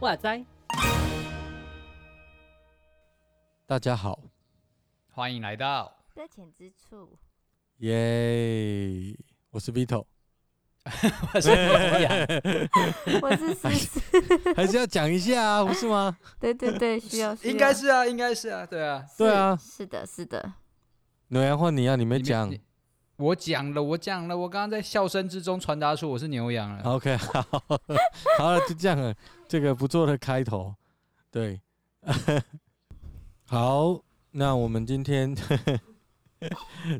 [0.00, 0.44] 哇塞！
[3.66, 4.18] 大家好，
[5.12, 7.16] 欢迎来到搁浅之处。
[7.76, 9.14] 耶！
[9.50, 10.04] 我是 Vito，
[11.34, 12.10] 我是牛羊，
[13.20, 14.00] 我是 思思，
[14.56, 16.16] 还是要讲一下啊，不是吗？
[16.40, 20.52] 对对对，需要，需要应该是啊，应该是啊，对啊，对啊，是的，是的。
[21.28, 22.52] 牛羊换你啊，你没讲。
[23.16, 26.82] 我讲了，我讲了，我刚刚在笑声之中传达出我是牛羊了。
[26.84, 27.44] OK，好，
[28.38, 29.14] 好了，就这样了，
[29.46, 30.74] 这个不错的开头，
[31.30, 31.60] 对，
[33.46, 35.36] 好，那我们今天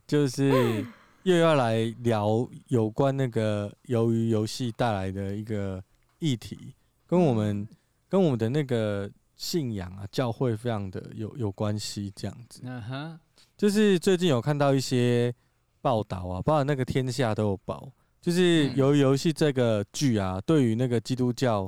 [0.06, 0.84] 就是
[1.22, 5.82] 又要来聊有关那个鱿鱼游戏带来的一个
[6.18, 6.74] 议题，
[7.06, 7.66] 跟我们
[8.08, 12.60] 跟我们的那个信仰啊，教会非常的有有关系，这样子。
[12.64, 13.18] 嗯哼，
[13.56, 15.34] 就是最近有看到一些。
[15.82, 17.90] 报道啊，包括那个天下都有报，
[18.20, 21.66] 就是鱿鱼游戏这个剧啊，对于那个基督教，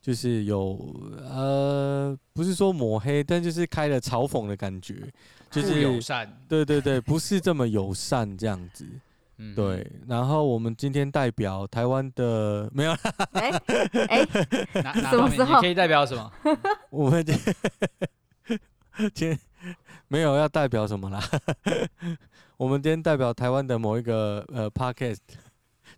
[0.00, 0.78] 就是有
[1.18, 4.94] 呃，不是说抹黑，但就是开了嘲讽的感觉，
[5.50, 8.86] 就是友善，对对对，不是这么友善这样子，
[9.54, 9.86] 对。
[10.06, 12.92] 然后我们今天代表台湾的没有，
[13.32, 13.50] 哎
[14.08, 14.24] 哎，
[15.10, 16.32] 什么时候可以代表什么？
[16.90, 17.24] 我们
[19.14, 19.38] 今天
[20.08, 21.22] 没有要代表什么啦。
[22.56, 25.18] 我们今天代表台湾的某一个呃 podcast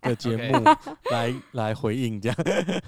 [0.01, 0.63] 的 节目
[1.11, 2.37] 来来回应，这样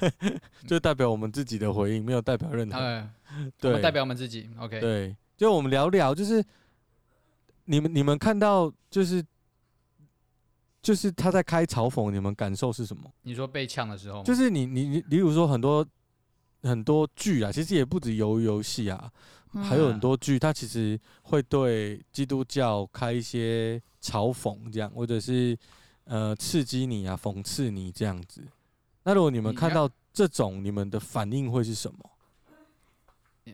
[0.67, 3.11] 就代表我们自己的回应，没有代表任何人。
[3.59, 4.49] 对，代表我们自己。
[4.59, 6.43] OK，对，就我们聊聊，就是
[7.65, 9.23] 你们你们看到就是
[10.81, 13.03] 就是他在开嘲讽，你们感受是什么？
[13.21, 15.85] 你说被呛的时候，就是你你你，比如说很多
[16.63, 19.11] 很多剧啊，其实也不止鱿鱼游戏啊。
[19.69, 25.55] 还有很多剧，它其实会对基督教开一些嘲讽，这样或者是
[26.05, 28.43] 呃刺激你啊、讽刺你这样子。
[29.03, 32.09] 那如果你们看到这种，你们的反应会是什么？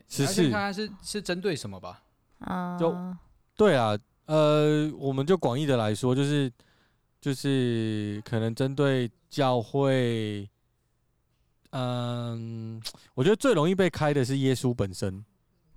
[0.06, 2.02] 十四看看是是针对什么吧？
[2.38, 2.94] 啊，就
[3.56, 6.52] 对啊，呃，我们就广义的来说，就是
[7.20, 10.48] 就是可能针对教会，
[11.70, 12.80] 嗯，
[13.14, 15.24] 我觉得最容易被开的是耶稣本身。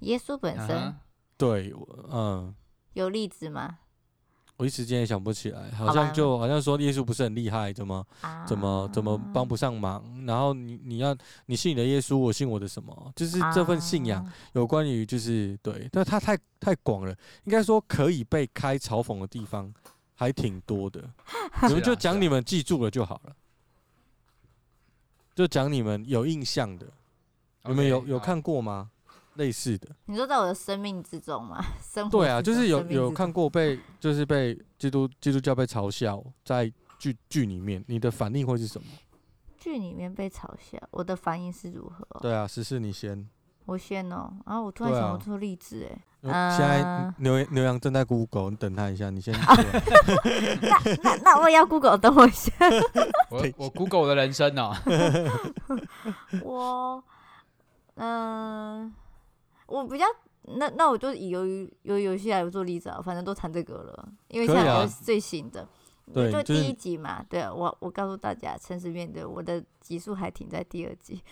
[0.01, 0.94] 耶稣本身，uh.
[1.38, 1.73] 对，
[2.12, 2.53] 嗯，
[2.94, 3.79] 有例子吗？
[4.56, 8.47] 我一时间也想不起来，好像就好像说耶稣不是很厉害，怎么、uh.
[8.47, 10.03] 怎么怎么帮不上忙？
[10.28, 11.16] 然后你你要
[11.47, 13.12] 你信你的耶稣，我信我的什么？
[13.16, 17.12] 就是这份信仰有关于就是对，但它太太广了，
[17.46, 19.74] 应该说可以被开嘲讽的地方
[20.13, 21.03] 还挺多的。
[21.68, 23.36] 你们就讲你们记住了就好了，
[25.36, 26.86] 就讲你们有印象的，
[27.66, 28.92] 你们有有看过吗？
[29.35, 31.63] 类似的，你说在我的生命之中吗？
[31.81, 38.88] 生对啊，就是有有看过被，就是被基督基督教被嘲笑在剧剧里面，你的反应会是什么？
[39.57, 42.05] 剧里面被嘲笑，我的反应是如何？
[42.21, 43.27] 对啊，十四你先，
[43.66, 45.97] 我先哦、喔，然、啊、后我突然想不出例子哎。
[46.23, 49.33] 现在牛牛羊正在 Google，你等他一下，你先。
[50.61, 52.53] 那那那我也要 Google，等我一下。
[53.29, 56.41] 我我 Google 我的人生哦、喔。
[56.44, 57.03] 我
[57.95, 58.83] 嗯。
[58.83, 58.94] 呃
[59.73, 60.06] 我比较
[60.44, 65.67] 那那我就以鱿鱼鱿鱼游戏来做例子啊，反正都谈这个了，因为现在是最新的，
[66.13, 67.25] 对，就第一集嘛。
[67.28, 71.23] 对，啊我我告诉大家，诚实面对，我的集数还停在第二集。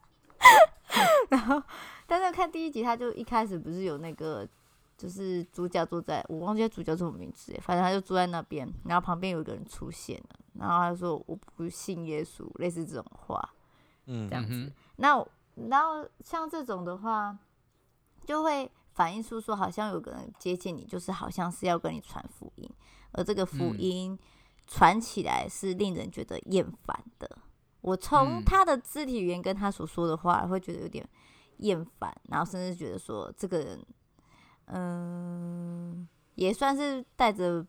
[1.28, 1.62] 然后，
[2.06, 4.48] 但是看第一集，他就一开始不是有那个，
[4.96, 13.46] 就是主角坐在，我忘记主角叫什么名字，反正他就坐在那边，然后旁边有一个人出现了，然后他说我不信耶稣，类似这种话，
[14.06, 15.22] 嗯，这样子，那。
[15.68, 17.36] 然后像这种的话，
[18.24, 22.70] 就会反映出说，好像有个人接近你，就是好像是要跟你传福音，
[23.12, 24.18] 而这个福音
[24.66, 27.26] 传起来是令人觉得厌烦的。
[27.36, 27.42] 嗯、
[27.80, 31.08] 我从他的肢体语言跟他所说的话，会觉得有点
[31.58, 33.86] 厌烦，然后甚至觉得说，这个人，
[34.66, 37.66] 嗯，也算是带着，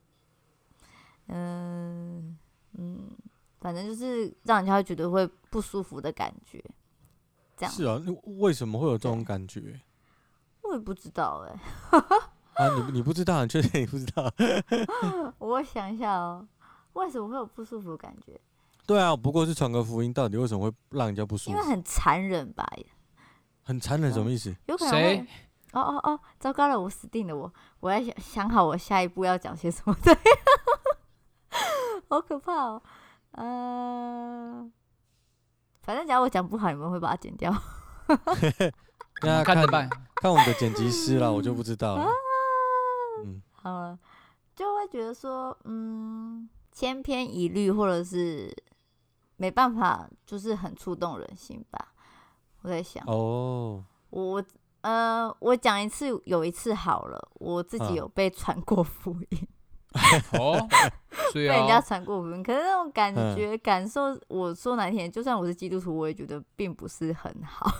[1.27, 2.37] 嗯
[2.73, 3.11] 嗯，
[3.59, 6.61] 反正就是让人家会觉得会不舒服的感觉。
[7.65, 7.99] 是啊，
[8.39, 9.79] 为什么会有这种感觉？
[10.61, 11.59] 我也不知道哎、
[11.91, 11.97] 欸。
[12.57, 13.41] 啊，你你不知道？
[13.43, 14.31] 你确定你不知道？
[15.39, 16.47] 我想一下哦，
[16.93, 18.39] 为什么会有不舒服的感觉？
[18.85, 21.51] 对啊，不过是传个福音，到底为什么会让人家不舒服？
[21.51, 22.67] 因为很残忍吧？
[23.63, 24.55] 很残忍什么意思？
[24.67, 25.27] 有可能会。
[25.73, 27.35] 哦哦哦，糟糕了，我死定了！
[27.35, 29.95] 我我要想想好我下一步要讲些什么。
[30.01, 30.15] 对，
[32.09, 32.81] 好可怕哦。
[33.31, 34.71] 嗯、呃。
[35.87, 37.49] 反正只要我讲不好，你们会把它剪掉。
[39.23, 42.01] 那看着办，看我们的剪辑师啦，我就不知道了。
[42.01, 42.09] 啊、
[43.23, 43.97] 嗯，好了，
[44.53, 48.53] 就会觉得说，嗯，千篇一律，或者是
[49.37, 51.93] 没办法，就是很触动人心吧。
[52.63, 54.43] 我在想，哦，我
[54.81, 59.47] 呃，我讲一次，有一次好了，我自己有被传过福音。
[60.37, 60.67] 哦，
[61.33, 67.71] 被人家传过福音，可是那种感觉、嗯、感受，我说哪天，就算我是基督徒，我也觉得并不是很好。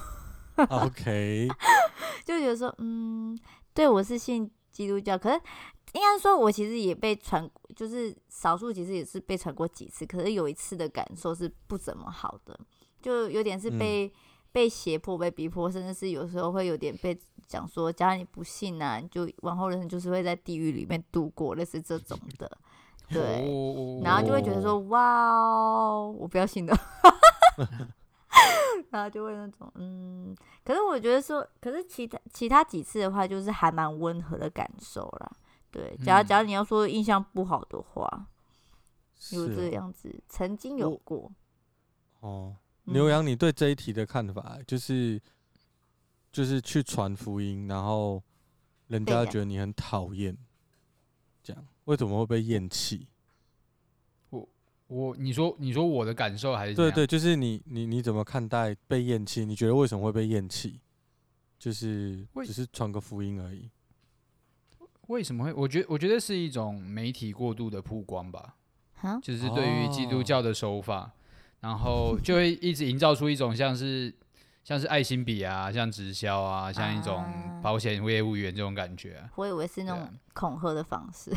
[0.70, 1.48] OK，
[2.26, 3.38] 就觉得说，嗯，
[3.74, 5.40] 对，我是信基督教，可是
[5.94, 12.60] 应该说，我其实也被传，就是少数其实也是被传过几次，可是有一次的感受是不怎么好的，
[13.02, 14.12] 就有点是被、嗯、
[14.52, 17.18] 被胁迫、被逼迫，甚至是有时候会有点被
[17.48, 22.50] 讲说，假如你不信啊，你就往后人生就是会在地狱里面度过，类似这种的，
[23.10, 26.78] 对，然后就会觉得说，哇哦，我不要信的。
[28.92, 35.32] 然后就会那种，嗯，可是我觉得说，可是其他其他几次的话，就是还蛮温和的感受啦。
[35.72, 38.28] 对，假如假如你要说印象不好的话，
[39.32, 41.30] 有、嗯、这样子，哦、曾经有过。
[42.22, 42.56] 哦，
[42.88, 45.22] 牛羊，你对这一题的看法，嗯、就是
[46.32, 48.24] 就是去传福音，然后
[48.88, 50.38] 人家觉得你很讨厌，
[51.44, 53.08] 这样为什么会被厌弃？
[54.30, 54.50] 我
[54.88, 59.46] 我你说你说我的感受还是对对，就是你你你怎么看待被厌弃？
[59.46, 60.80] 你觉得为什么会被厌弃？
[61.60, 63.70] 就是只是传个福音而已。
[65.08, 65.54] 为什么会？
[65.54, 68.56] 我觉得我觉得是一种媒体过度的曝光吧。
[69.22, 71.12] 就是对于基督教的手法，哦、
[71.62, 74.14] 然后就会一直营造出一种像是
[74.64, 77.24] 像是爱心笔啊，像直销啊，像一种
[77.62, 79.30] 保险业务员这种感觉、啊。
[79.36, 81.32] 我以为是那种恐吓的方式。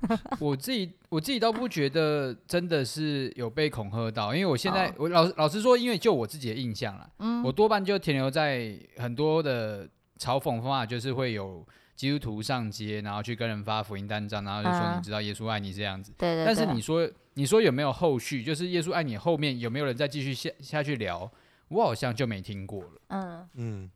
[0.38, 5.00] 我自己我自己倒不觉得真的是有被恐吓到，因为我现在、oh.
[5.00, 9.88] 我老老实说，因为就我自己的印象啦，嗯，我多半就停留在很多的
[10.18, 16.12] 嘲讽方法，就是会有基督徒上街，然后去跟人发福音单张，然后就说你知道耶稣爱你这样子。
[16.16, 16.44] 对对。
[16.44, 17.04] 但是你说
[17.38, 18.42] 你说有没有后续？
[18.42, 21.30] 就是耶稣爱你后面有没有人再继续下下去聊？
[21.68, 22.90] 我好像就没听过了。
[23.10, 23.90] 嗯嗯。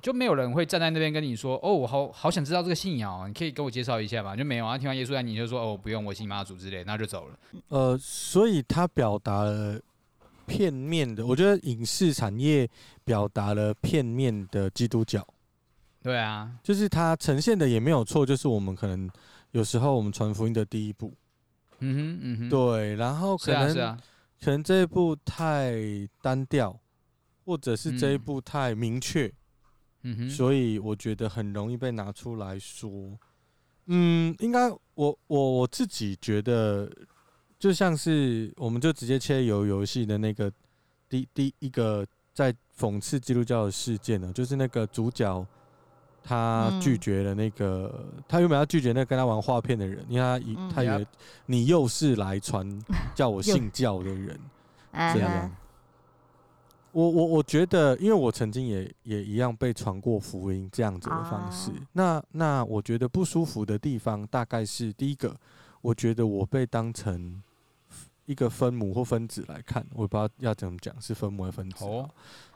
[0.00, 4.34] 就没有人会站在那边跟你说，哦，我好好想知道这个信仰，你可以给我介绍一下吗？
[4.34, 4.78] 就没有啊。
[4.78, 7.38] 听完耶稣爱你就说，哦，不用，我信妈祖之类，那就走了。
[7.68, 9.78] 呃，所以他表达了
[10.46, 12.66] 片面的，我觉得影视产业
[13.04, 15.22] 表达了片面的基督教。
[16.02, 19.10] 对啊，就是他呈现的也没有错，就是我们可能
[19.50, 21.12] 有时候我们传福音的第一步。
[21.80, 23.72] 嗯哼，嗯哼，对，然后可能、是啊。
[23.74, 23.98] 是啊、
[24.40, 25.74] 可能这一步太
[26.22, 26.78] 单调，
[27.44, 29.32] 或者是这一步太明确。
[30.02, 33.18] 嗯哼所以我觉得很容易被拿出来说，
[33.86, 36.88] 嗯，应该我我我自己觉得，
[37.58, 40.50] 就像是我们就直接切游游戏的那个
[41.08, 45.44] 第第一个在讽刺基督教的事件呢，就是那个主角
[46.28, 51.06] 他拒绝了那个、嗯、他原本要拒绝那个跟他玩画片的人，因为他以、嗯、他以为
[51.46, 52.68] 你又是来传
[53.16, 54.38] 叫我信教的人，
[54.92, 55.50] 这样。
[56.92, 61.70] 我我我觉得，因为我曾经也也一样被传过福音这样子的方式。
[61.70, 65.34] 啊、那那我觉得不舒服的地方，大概是第一个，
[65.80, 67.40] 我觉得我被当成
[68.24, 71.84] 一个分母或分子来看，我不知道要怎么讲，是分母还是分子？
[71.84, 72.08] 哦，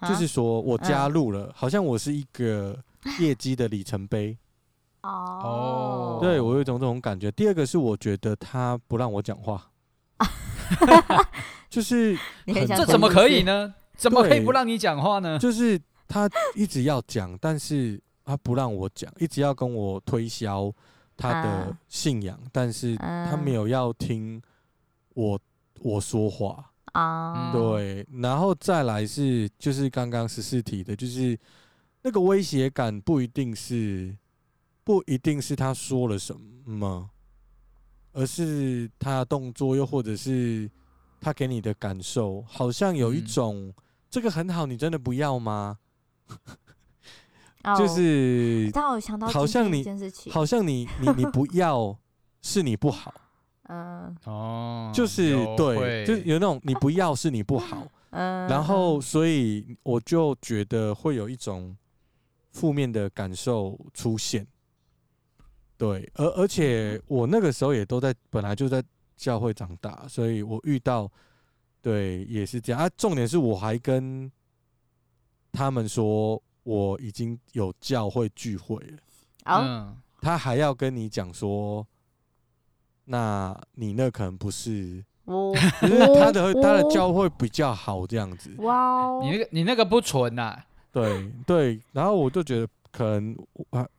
[0.08, 2.76] 就是说我加入了，啊、好像我是一个
[3.20, 4.36] 业绩的里程碑。
[5.02, 7.30] 哦，对我有一种这种感觉。
[7.32, 9.70] 第二个是，我觉得他不让我讲话，
[11.68, 12.16] 就是
[12.46, 13.74] 这怎么可以呢？
[13.96, 15.38] 怎么可以不让你讲话呢？
[15.40, 20.72] 就是他一直要讲，但是他不让我讲，一直要跟我推销
[21.16, 24.40] 他的信仰，啊、但是他没有要听
[25.14, 25.38] 我
[25.80, 27.52] 我说话啊。
[27.52, 31.36] 对，然后再来是就是刚刚十四题的，就是
[32.02, 34.16] 那个威胁感不一定是
[34.84, 37.10] 不一定是他说了什么，
[38.12, 40.70] 而是他的动作，又或者是
[41.20, 43.68] 他给你的感受，好像有一种。
[43.68, 43.74] 嗯
[44.12, 45.78] 这个很好，你真的不要吗？
[47.78, 48.70] 就是，
[49.32, 49.82] 好像你，
[50.30, 51.98] 好像你，你你不要，
[52.42, 53.14] 是你不好。
[53.68, 57.88] 嗯，哦，就是对，就是有那种你不要是你不好。
[58.10, 61.74] 嗯，然后所以我就觉得会有一种
[62.52, 64.46] 负面的感受出现。
[65.76, 68.80] 对，而而且我那个时候也都在，本来就在
[69.16, 71.10] 教会长大，所以我遇到。
[71.84, 72.88] 对，也是这样啊。
[72.96, 74.30] 重点是我还跟
[75.50, 78.98] 他们说我已经有教会聚会了。
[79.46, 81.84] 嗯，他还要跟你讲说，
[83.06, 88.54] 那你那可能不是哦， 可是他的他的教会比较好这样子。
[88.58, 90.62] 哇哦，你那个你那个不纯呐？
[90.92, 93.36] 对对，然后我就觉得可能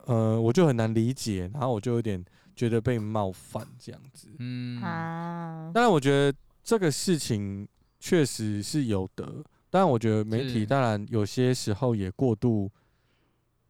[0.06, 2.24] 呃，我就很难理解，然后我就有点
[2.54, 4.28] 觉得被冒犯这样子。
[4.38, 6.32] 嗯啊，当然我觉得
[6.62, 12.70] 这个事情确实是有的，但我觉得媒体当然有些时候也过度，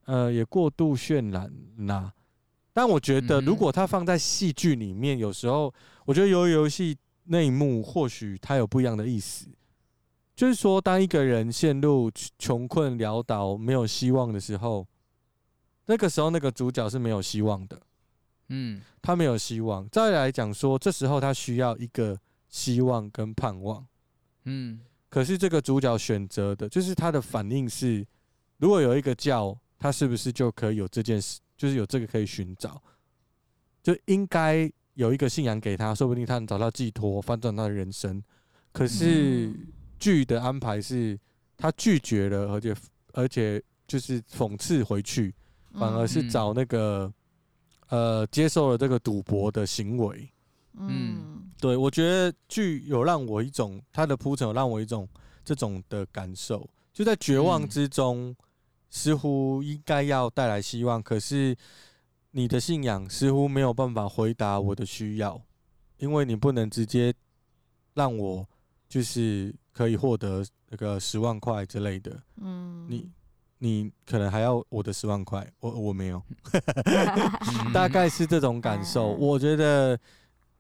[0.05, 1.51] 呃，也过度渲染
[1.87, 2.13] 啦。
[2.73, 5.73] 但我觉得如果它放在戏剧里面，有时候
[6.05, 6.97] 我觉得游游戏。
[7.27, 9.47] 那一幕或许它有不一样的意思，
[10.35, 14.87] 就是说，当一个人陷入穷困潦倒、没有希望的时候，
[15.87, 17.81] 那个时候那个主角是没有希望的，
[18.49, 19.89] 嗯，他没有希望。
[19.91, 23.87] 再来讲说，这时候他需要一个希望跟盼望，
[24.45, 28.07] 嗯，可是这个主角选择的，就是他的反应是，
[28.59, 32.83] 如果有一个教，他是不是就可以有这件事，就是有这个可以寻找，
[33.83, 34.71] 就应该。
[34.97, 38.23] 有一个信仰给他，说不定他能找到寄托，翻转他的人生。
[38.71, 39.53] 可是
[40.05, 41.19] 剧的安排是，
[41.57, 42.77] 他拒绝了，而且
[43.15, 45.35] 而且就是讽刺回去，
[45.73, 47.11] 反而是找那个
[47.89, 50.29] 呃接受了这个赌博的行为。
[50.75, 55.09] 嗯，对，我觉得剧有让我一种他的铺陈，有让我一种
[55.43, 58.37] 这种的感受，就在绝望之中，
[58.91, 61.57] 似乎应该要带来希望，可是。
[62.37, 65.41] 你的信仰似乎没有办法回答我的需要，
[65.99, 67.15] 因为你不能直接
[67.95, 68.45] 让我
[68.95, 72.17] 就是可以获得那个十万块之类的。
[72.41, 73.11] 嗯，你
[73.59, 76.23] 你可能还要我的十万块，我我没有，
[77.75, 79.09] 大概是这种感受。
[79.15, 79.99] 我觉得，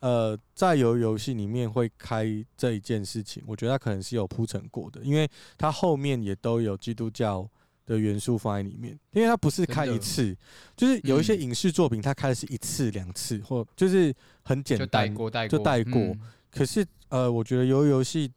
[0.00, 2.26] 呃，在游游戏里面会开
[2.56, 7.48] 这一件事情，我觉得它可能是有铺陈过的，因为它后面也都有基督教。
[7.86, 10.34] 的元素放在里面，因为它不是开一次，
[10.74, 14.10] 就是有一些影视作品，它开的是一次两次，或就是
[14.42, 16.16] 很简单，就带过，带过，就带过。
[16.54, 18.30] 可是呃，我觉得游游戏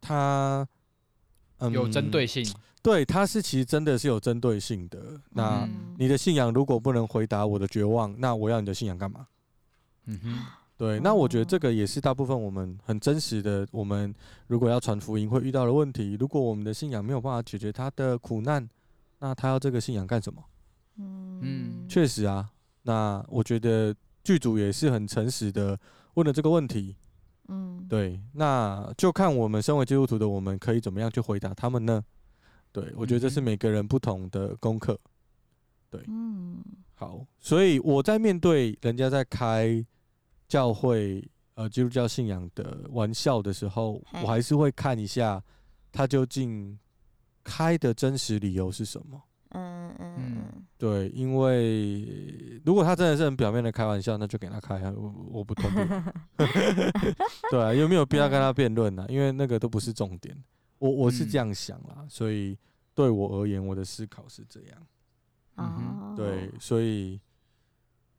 [0.00, 0.66] 它
[1.58, 2.46] 嗯有针对性，
[2.82, 5.18] 对，它是其实真的是有针对性的。
[5.30, 5.66] 那
[5.98, 9.26] 你的信仰如果不能回答我的绝望，那我要你的信仰干嘛？
[10.06, 10.38] 嗯哼，
[10.76, 11.00] 对。
[11.00, 14.14] 那我觉得这个也是大部分我们很真实的，我们
[14.46, 16.16] 如果要传福音会遇到的问题。
[16.20, 18.68] 如果我们的信仰没有办法解决他的苦难，
[19.20, 20.44] 那他要这个信仰干什么？
[20.98, 22.50] 嗯，确实啊。
[22.82, 25.78] 那我觉得剧组也是很诚实的
[26.14, 26.94] 问了这个问题。
[27.48, 28.20] 嗯，对。
[28.32, 32.04] 那就看我们身为基督徒的，我们可以怎么样去回答他们呢？
[32.72, 34.98] 对，我觉得这是每个人不同的功课。
[35.90, 36.62] 对，嗯，
[36.94, 37.24] 好。
[37.38, 39.84] 所以我在面对人家在开
[40.48, 45.42] 教会呃基督教信仰的玩笑的时候，我还是会看一下
[45.92, 46.78] 他究竟。
[47.46, 49.22] 开的真实理由是什么？
[49.50, 50.33] 嗯嗯嗯，
[50.84, 55.88] 对，因为如果他真的是很表面的开玩笑，那就给他开啊，我我不同意。
[57.50, 59.06] 对啊，有没有必要跟他辩论呢？
[59.08, 60.36] 因为那个都不是重点。
[60.78, 62.58] 我我是这样想啦，所以
[62.94, 64.86] 对我而言，我的思考是这样。
[65.56, 67.18] 嗯，对，所以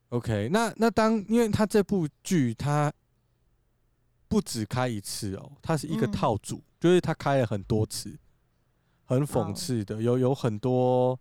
[0.10, 2.92] OK，那那当因为他这部剧他
[4.28, 8.18] 不只开一次哦，他是一个套组，就是他开了很多次。
[9.08, 11.20] 很讽刺的，有有很多，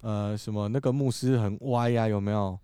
[0.00, 2.58] 呃，什么那个牧师很歪呀，有没有？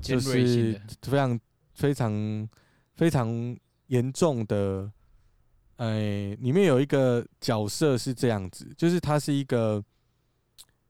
[0.00, 1.40] 就是非常
[1.74, 2.48] 非常
[2.94, 4.90] 非常严重的，
[5.76, 9.82] 哎，里面有一个角色是这样子，就是他是一个，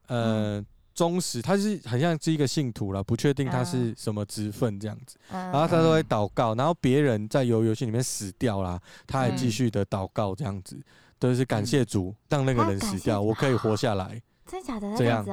[0.09, 10.79] 呃，忠实，他是很像是一个信徒了，不确定他是什么职分这样子，然后他都会祷告，然后别人在游游戏里面死掉啦，他还继续的祷告这样子。
[11.17, 14.21] 都是感谢主，让那个人死掉，我可以活下来。
[14.47, 14.97] 真的假的？
[14.97, 15.25] 这样？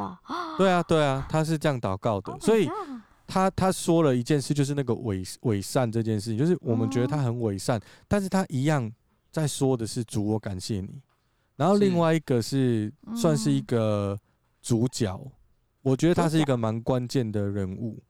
[0.58, 2.38] 对啊，对啊，他是这样祷告的。
[2.40, 2.70] 所以
[3.28, 8.92] 他他说了一件事，就是那个伪伪善这件事情，就是我们觉得他很伪善，但是他一样
[9.32, 11.02] 在说的是主，我感谢你。
[11.56, 14.18] 然后另外一个是算是一个
[14.62, 15.20] 主角，
[15.82, 18.02] 我觉得他是一个蛮关键的人物。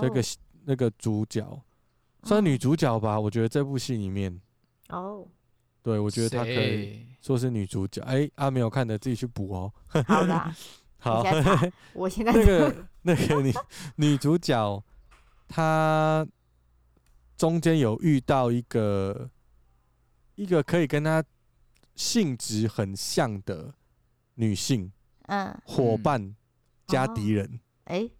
[0.00, 0.22] 这个
[0.64, 1.46] 那个主角
[2.22, 4.40] 算女主角吧，我觉得这部戏里面。
[4.88, 5.26] 哦。
[5.84, 8.00] 对，我觉得她可以说是女主角。
[8.04, 9.72] 哎谁，啊，没有看的自己去补哦。
[10.06, 10.54] 好的，
[10.96, 11.22] 好。
[11.92, 13.52] 我现在那个那个女
[13.96, 14.82] 女主角，
[15.46, 16.26] 她
[17.36, 19.28] 中间有遇到一个
[20.36, 21.22] 一个可以跟她
[21.94, 23.74] 性质很像的
[24.36, 24.90] 女性，
[25.26, 26.34] 嗯，伙伴
[26.86, 27.60] 加敌人。
[27.84, 28.10] 哎、嗯，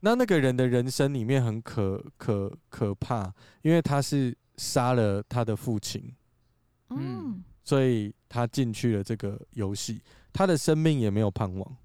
[0.00, 6.14] 那那个人的人生里面很可可可怕，因为他是杀了他的父亲。
[6.90, 10.02] 嗯，所以他进去了这个游戏，
[10.32, 11.76] 他的生命也没有盼望。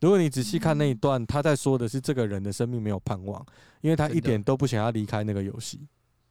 [0.00, 3.44] 如果你仔细看那一段，他在说的是这个人的生命没有盼望，
[3.80, 5.86] 因为他一点都不想要离开那个游戏，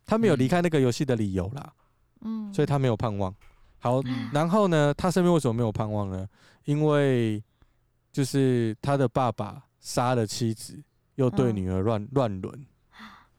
[0.05, 1.73] 他没有离开那个游戏的理由啦。
[2.21, 3.33] 嗯，所以他没有盼望。
[3.79, 4.01] 好，
[4.33, 6.27] 然后呢，他身边为什么没有盼望呢？
[6.63, 7.43] 因为
[8.11, 10.81] 就是他的爸爸杀了妻子，
[11.15, 12.65] 又对女儿乱乱伦，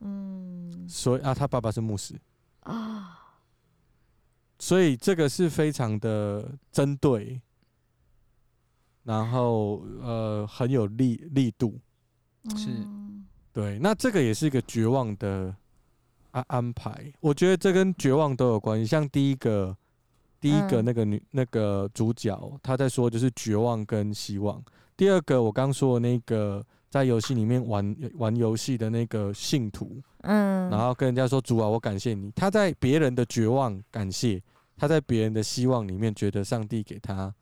[0.00, 2.14] 嗯，所以啊，他爸爸是牧师。
[2.60, 3.17] 啊，
[4.58, 7.40] 所以这个是非常的针对。
[9.04, 11.80] 然后呃很有力力度，
[12.54, 12.68] 是，
[13.54, 15.56] 对，那这个也是一个绝望的
[16.32, 17.10] 安安排。
[17.20, 18.84] 我觉得这跟绝望都有关系。
[18.84, 19.74] 像第一个
[20.38, 24.62] 第一个那个女那个主角，她在说就是绝望跟希望。
[24.94, 32.30] 第二个我刚说的那个在游戏里面玩玩游戏的那个信徒，嗯，然后跟人家说主啊，我感谢你。
[32.32, 34.42] 他在别人的绝望感谢，
[34.76, 37.34] 他在别人的希望里面觉得上帝给他。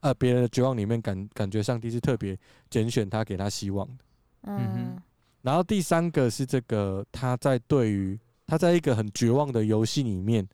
[0.00, 2.38] 呃，别人的绝望里面感感觉上帝是特别
[2.70, 4.04] 拣选他，给他希望的。
[4.42, 5.02] 嗯哼。
[5.42, 10.46] 然后第三个是这个，他在对于他在一个很绝望的游戏里面，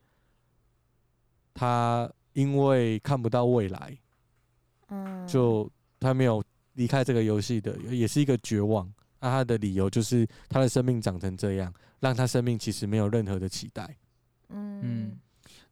[1.54, 3.96] 他因为看不到未来，
[4.88, 6.42] 嗯，就他没有
[6.76, 8.90] 离开这个游戏的，也是一个绝望。
[9.18, 13.96] 那他的理由就是他的生命长成这样，让他生命其实没有任何的期待。
[14.50, 15.18] 嗯，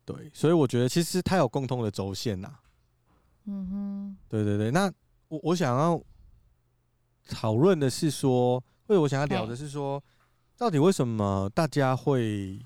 [0.05, 2.53] 对，所以我觉得其实他有共通的轴线呐。
[3.45, 4.91] 嗯哼，对对对，那
[5.29, 6.03] 我我想要
[7.29, 8.59] 讨论的是说，
[8.89, 10.03] 或者我想要聊的是说，
[10.57, 12.59] 到底为什么大家会，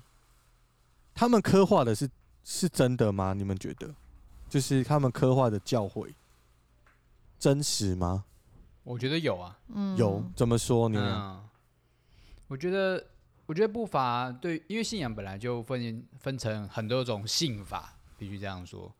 [1.13, 2.09] 他们刻画的是
[2.45, 3.33] 是真的吗？
[3.33, 3.93] 你们觉得，
[4.47, 6.15] 就是他们刻画的教会
[7.39, 8.25] 真实吗？
[8.83, 10.99] 我觉得有啊，嗯，有怎么说呢？
[10.99, 11.49] 嗯，
[12.47, 13.05] 我觉得，
[13.45, 18.93] 我觉得不乏对，因为信仰本来就分分成很多种信法，必须这样说。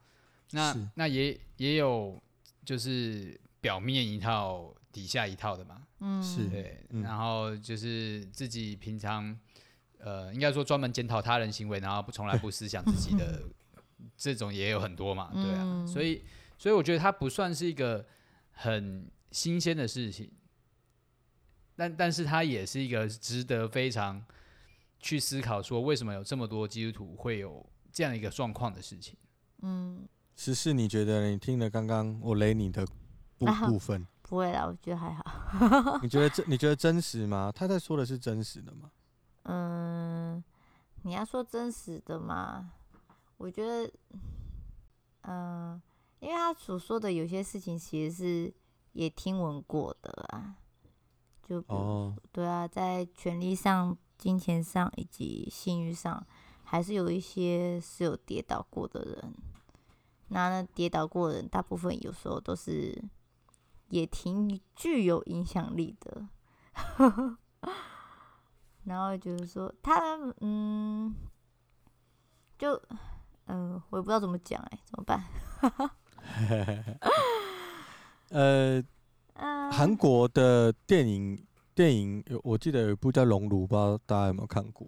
[0.52, 2.22] 那那也也有，
[2.64, 5.82] 就是表面一套，底下一套的嘛。
[6.00, 6.84] 嗯，是对。
[7.04, 9.38] 然后就是自己平常，
[9.98, 13.42] 呃，应该说专门检讨他人行为，然后不从来不思想自己的
[14.18, 15.30] 这种也有很多嘛。
[15.34, 16.24] 对啊，所以
[16.58, 18.06] 所以我觉得它不算是一个
[18.62, 20.30] 很新鲜的事情，
[21.78, 24.22] 但但是它也是一个值得非常
[25.00, 29.16] 去思考，说为什么有这么多基督徒会有这样一个状况的事情。
[29.62, 30.06] 嗯。
[30.36, 32.86] 十四，你觉得你听了刚刚我雷你的
[33.38, 34.06] 部部分？
[34.22, 36.00] 不会啦，我觉得还好。
[36.04, 36.46] 你觉得真？
[36.50, 37.52] 你觉得真实吗？
[37.54, 38.92] 他在说的是真实的吗？
[39.44, 40.44] 嗯，
[41.04, 42.72] 你要说真实的吗？
[43.38, 43.92] 我觉得，
[45.24, 45.82] 嗯，
[46.22, 48.54] 因为他所说的有些事情其实是
[48.94, 50.56] 也听闻过的啊，
[51.48, 56.26] 就哦，对啊，在权力上、金钱上以及信誉上，
[56.64, 59.34] 还是有一些是有跌倒过的人。
[60.30, 63.04] 那那跌倒过的人，大部分有时候都是
[63.90, 66.28] 也挺具有影响力的。
[68.86, 71.14] 然后就是说，他嗯，
[72.58, 72.82] 就
[73.46, 75.24] 嗯，我也不知道怎么讲哎，怎么办？
[78.30, 78.84] 呃，
[79.72, 84.88] 韩国的电影电影有，我记得有一部叫《熔炉》，不知道大家有没有看过？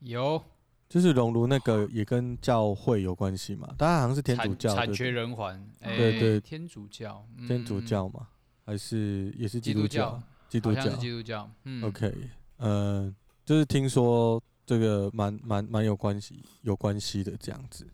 [0.00, 0.42] 有。
[0.88, 3.66] 就是熔炉那个也跟教会有关系嘛？
[3.78, 5.66] 大家好像是天主教，惨绝人寰。
[5.80, 8.28] 对对，对，天主教，天主教嘛，
[8.66, 10.22] 还是也是基督教？
[10.50, 11.50] 基督教，基督教。
[11.64, 12.14] 嗯，OK，
[12.58, 13.10] 呃，
[13.42, 17.86] 就是听说这个蛮蛮蛮有关系，有关系的这样子。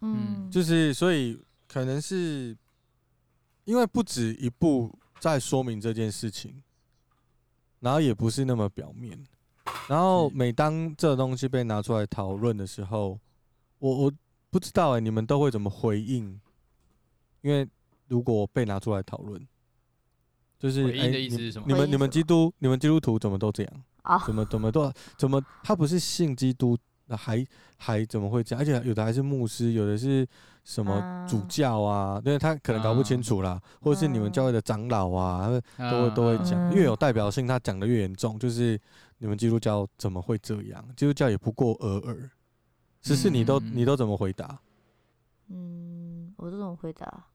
[0.00, 2.56] 嗯，就是所以可能是
[3.68, 6.62] 因为不止一步在说明这件事情，
[7.80, 9.22] 然后也不是那么表面。
[9.86, 13.20] 然后每当这东西被拿出来讨论的时候，
[13.78, 14.12] 我我
[14.48, 16.40] 不知道哎、欸，你们都会怎么回应？
[17.42, 17.68] 因为
[18.06, 19.46] 如果被拿出来讨论，
[20.58, 21.66] 就是回应的意思是什么？
[21.68, 23.82] 你们你们基督你们基督徒怎么都这样？
[24.00, 26.74] 啊怎么怎么都怎么他不是信基督，
[27.10, 28.62] 还还怎么会这样？
[28.62, 30.26] 而且有的还是牧师，有的是
[30.68, 32.20] 什么主教啊？
[32.24, 35.48] 因为他可能搞不清楚啦，或者是你们教会的长老啊，
[35.90, 38.78] 都会都会讲，越有代表性，他讲的越严重，就是。
[39.20, 40.88] 你们基督教怎么会这样？
[40.96, 42.30] 基督教也不过尔尔。
[43.02, 44.60] 只是你都、嗯、你都怎么回答？
[45.48, 47.26] 嗯，我都怎么回答？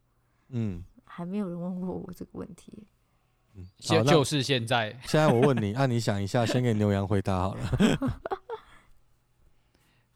[0.48, 2.88] 嗯，还没有人问过我这个问题。
[3.56, 4.98] 嗯，现就是现在。
[5.06, 7.62] 现在我问你，那、啊、你想一下，先给牛羊回答好了。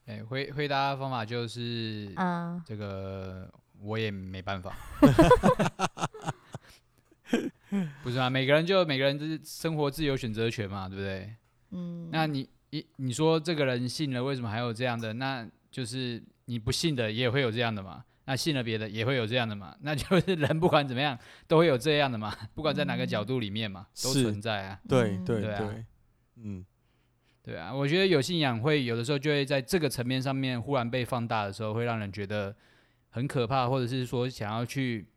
[0.08, 3.48] 哎、欸，回回答的方法就是，嗯，这个
[3.82, 4.76] 我也没办法。
[8.02, 11.36] 不是啊，每个人就每个人就是生活自由选择权嘛，对不对？
[11.72, 15.12] 嗯，那你你你说这个人信了，为什么还有这样的？
[15.13, 18.06] 那就是你不信的也会有这样的嘛？
[18.24, 19.76] 那信了别的也会有这样的嘛？
[19.82, 22.34] 那就是人不管怎么样都会有这样的嘛？
[22.56, 24.80] 不管在哪个角度里面嘛，嗯、都存在啊。
[24.88, 25.86] 对对对，
[26.38, 26.65] 嗯，
[27.47, 32.53] 对啊，我觉得有信仰会有的时候就会在这个层面上面忽然被放大的时候，会让人觉得
[33.12, 35.07] 很可怕，或者是说想要去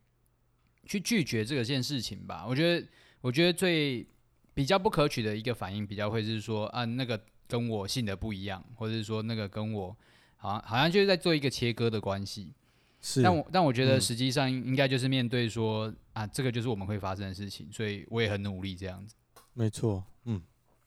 [0.86, 2.46] 去拒绝这个件事情吧。
[2.46, 2.86] 我觉得，
[3.20, 4.06] 我觉得最
[4.54, 9.96] 比较不可取的一个反应，比较会是说啊，那个跟我信的不一样，或者是说那个跟我
[10.36, 12.54] 好像好像就是在做一个切割的关系。
[13.00, 19.16] 是，但我但我觉得实际上应该就是面对说、嗯、啊，这个就是我们会发生的事情，所以我也很努力这样子。
[19.52, 20.40] 没错，嗯，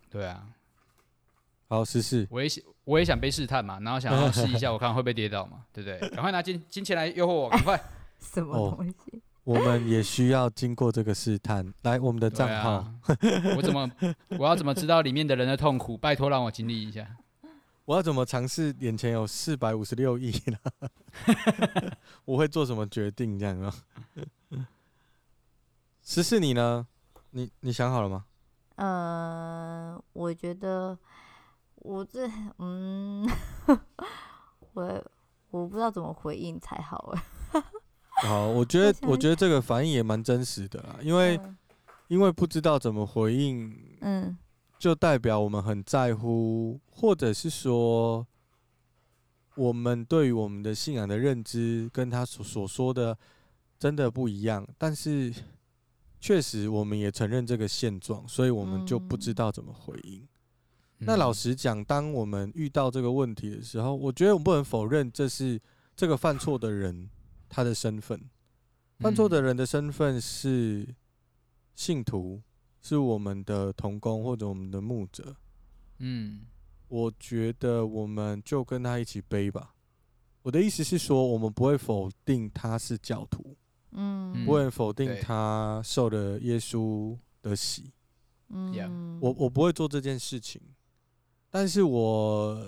[0.09, 0.47] 对啊。
[1.67, 2.27] 好，试试。
[2.29, 6.09] 我也想，我也想被试探嘛，然后想要试一下，我看会不会跌倒嘛，对不对？
[6.09, 7.81] 赶快拿金金钱来诱惑我，赶快。
[8.19, 9.17] 什么东西？
[9.17, 11.73] 哦，我们也需要经过这个试探。
[11.81, 12.71] 来，我们的账号。
[12.71, 12.93] 啊、
[13.57, 13.89] 我怎么，
[14.39, 15.97] 我要怎么知道里面的人的痛苦？
[15.97, 17.05] 拜托，让我经历一下。
[17.85, 18.73] 我要怎么尝试？
[18.79, 20.57] 眼前有四百五十六亿呢，
[22.23, 23.37] 我会做什么决定？
[23.37, 23.73] 这样吗？
[26.01, 26.87] 十四你呢？
[27.31, 28.23] 你你想好了吗？
[28.75, 30.97] 呃，我觉得。
[31.83, 33.27] 我这嗯，
[34.73, 35.05] 我
[35.51, 37.63] 我不知道怎么回应才好哎。
[38.23, 41.57] 好，我 觉得我觉得这个反应也蛮真实的啦，因为、嗯、
[42.07, 44.37] 因为不知道怎么回应，嗯，
[44.79, 48.25] 就代表我们很在乎，或者是说
[49.55, 53.17] 我们对于我们的信仰的认知跟他所所说的
[53.77, 54.65] 真的不一样。
[54.77, 55.33] 但是
[56.19, 60.25] 确实我们也承认这个现状，所以我们就不知道怎么回应。
[61.05, 65.59] 那老实讲，当我们遇到这个问题的时候，我觉得我们不能否认这是
[65.95, 67.09] 这个犯错的人
[67.49, 68.19] 他的身份。
[68.99, 70.87] 犯错的人的身份是
[71.75, 72.41] 信徒，
[72.81, 75.35] 是我们的同工或者我们的牧者。
[75.99, 76.41] 嗯，
[76.87, 79.73] 我觉得我们就跟他一起背吧。
[80.41, 83.55] 我的意思是说，我们不会否定他是教徒，
[83.91, 87.91] 嗯，不会否定他受了耶稣的洗。
[88.49, 90.61] 嗯，我我不会做这件事情。
[91.55, 92.59] 但是我，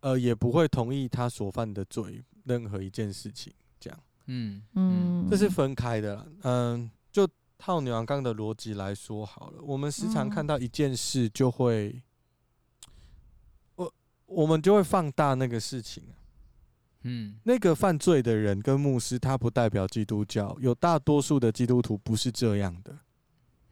[0.00, 7.24] 呃，也不会同意他所犯的罪，任何一件事情，这样，嗯嗯，这是分开的啦，嗯，就
[7.56, 12.02] 套牛羊刚的逻辑来说好了，我们时常看到一件事，就会，
[13.76, 13.94] 我
[14.26, 16.02] 我们就会放大那个事情，
[17.02, 22.98] 嗯，那个犯罪的人跟牧师，他不代表基督教，有大多数的基督徒不是这样的，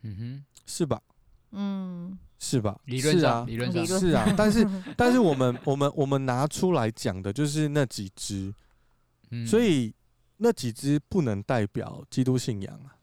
[0.03, 1.03] 嗯哼，是吧？
[1.51, 2.17] 嗯。
[2.45, 2.77] 是吧？
[2.87, 8.53] 理论上，啊、理论上是啊， 但是但是我们我们我们拿出来讲的就是那几只，
[9.31, 9.95] 嗯、所以
[10.39, 12.97] 那几只不能代表基督信仰啊。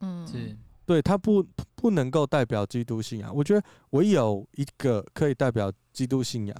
[0.00, 1.42] 嗯，是，对，它不
[1.74, 3.34] 不能够代表基督信仰。
[3.34, 6.54] 我觉得唯有一个可以代表基督信仰，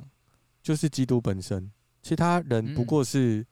[0.62, 1.70] 就是基督本身。
[2.02, 3.46] 其他人不过是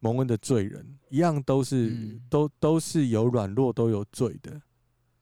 [0.00, 4.50] 蒙恩的罪人，嗯、一样都是、嗯、都都是有软弱，都有罪的。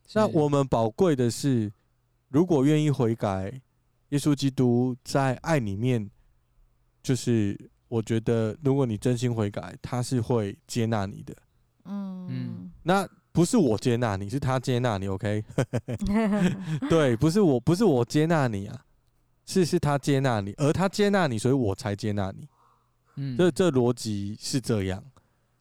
[0.06, 1.70] 是那我们宝贵的是。
[2.30, 3.60] 如果愿意悔改，
[4.08, 6.08] 耶稣基督在爱里面，
[7.02, 11.34] 就是我觉得，如果你真心悔改，他是会接纳你的。
[11.84, 15.08] 嗯嗯，那不是我接纳你，是他接纳你。
[15.08, 15.44] OK，
[16.88, 18.84] 对，不是我，不是我接纳你啊，
[19.46, 22.48] 是是他接纳你，而他接纳你，所以我才接纳你。
[23.16, 25.02] 嗯，这这逻辑是这样，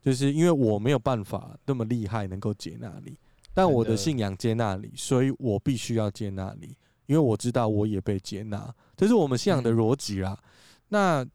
[0.01, 3.17] 就是因为我没有办法那么厉害，能够接纳你。
[3.59, 6.67] 但我的信仰接纳你，所以我必须要接纳你，
[7.07, 10.41] 因为我知道我也被接纳，这是我们信仰的逻辑啦。
[10.87, 11.25] 那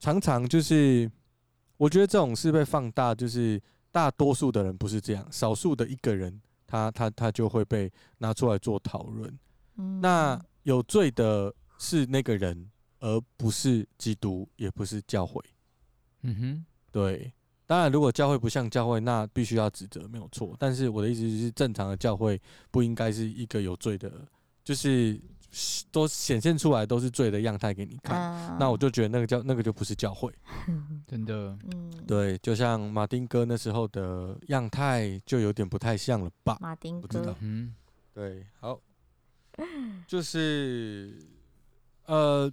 [0.00, 1.10] 常常就是，
[1.76, 3.60] 我觉得这种事被放大，就是
[3.92, 9.38] 大多数的人不是这样，少数的一个人，他他他就会被拿出来做讨论。
[10.00, 12.70] 那有罪的是那个人，
[13.00, 15.42] 而不是基督，也不是教会。
[16.22, 17.32] 嗯哼，对。
[17.66, 20.54] 当然，如果教会不像教会，那必须要指责，没有错。
[20.58, 22.38] 但是我的意思是，正常的教会
[22.70, 24.12] 不应该是一个有罪的，
[24.62, 25.18] 就是
[25.90, 28.20] 都显现出来都是罪的样态给你看。
[28.20, 30.30] 啊、那我就觉得那个教那个就不是教会，
[31.08, 31.56] 真的。
[32.06, 36.58] 对，就像马丁哥那时候的样态就有点不太像了吧？
[36.60, 37.34] 马丁哥，不知道。
[37.40, 37.74] 嗯，
[38.12, 38.78] 对，好，
[40.06, 41.18] 就是
[42.04, 42.52] 呃，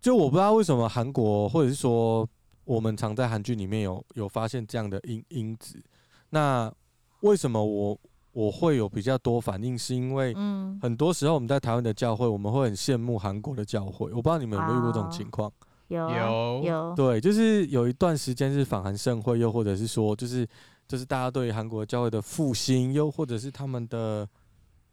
[0.00, 2.26] 就我不知道为什么韩国或者是说。
[2.64, 5.82] 我们常在韩剧里面有有发现这样的因因子，
[6.30, 6.72] 那
[7.20, 7.98] 为什么我
[8.32, 9.78] 我会有比较多反应？
[9.78, 10.34] 是因为
[10.80, 14.10] 很多时候我们在台湾的教会，我们会很羡慕韩国的教会。
[14.12, 15.52] 我不知道你们有没有遇过这种情况？
[15.88, 16.94] 有有有。
[16.96, 20.46] 对，就是有一段时间是访韩盛会，又或者是说，就是
[20.88, 24.26] 就是大家对韩国教会的复兴，又或者是他们的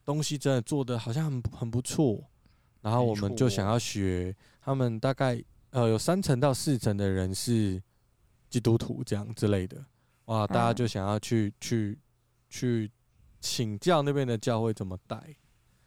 [0.06, 2.22] 东西真的做的好像很很不错，
[2.82, 5.42] 然后我们就想要学他们大概。
[5.72, 7.82] 呃，有三成到四成的人是
[8.50, 9.84] 基督徒这样之类的，
[10.26, 11.98] 哇，大家就想要去去
[12.50, 12.92] 去
[13.40, 15.36] 请教那边的教会怎么带。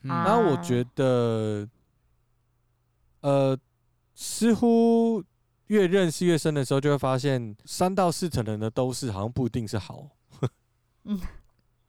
[0.00, 1.66] 然后我觉得，
[3.20, 3.58] 呃，
[4.14, 5.24] 似乎
[5.68, 10.10] 越认识越深的时候，就会发现三到四成的人的都是好像不一定是好。
[11.04, 11.18] 嗯，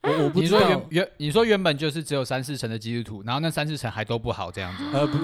[0.05, 0.59] 我我不知道。
[0.59, 4.83] 你说原原你说原本就是只有三四成的基督徒，然后那三四成还都不好这样子。
[4.93, 5.17] 呃不，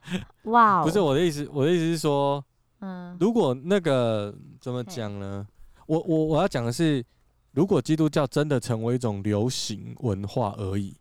[0.50, 2.44] 哇，不是我的意思，我的意思是说，
[2.80, 5.46] 嗯，如果那个怎么讲呢？
[5.86, 7.04] 我我我要讲的是，
[7.52, 10.96] 如果基督教真的成为一种流行文化而已，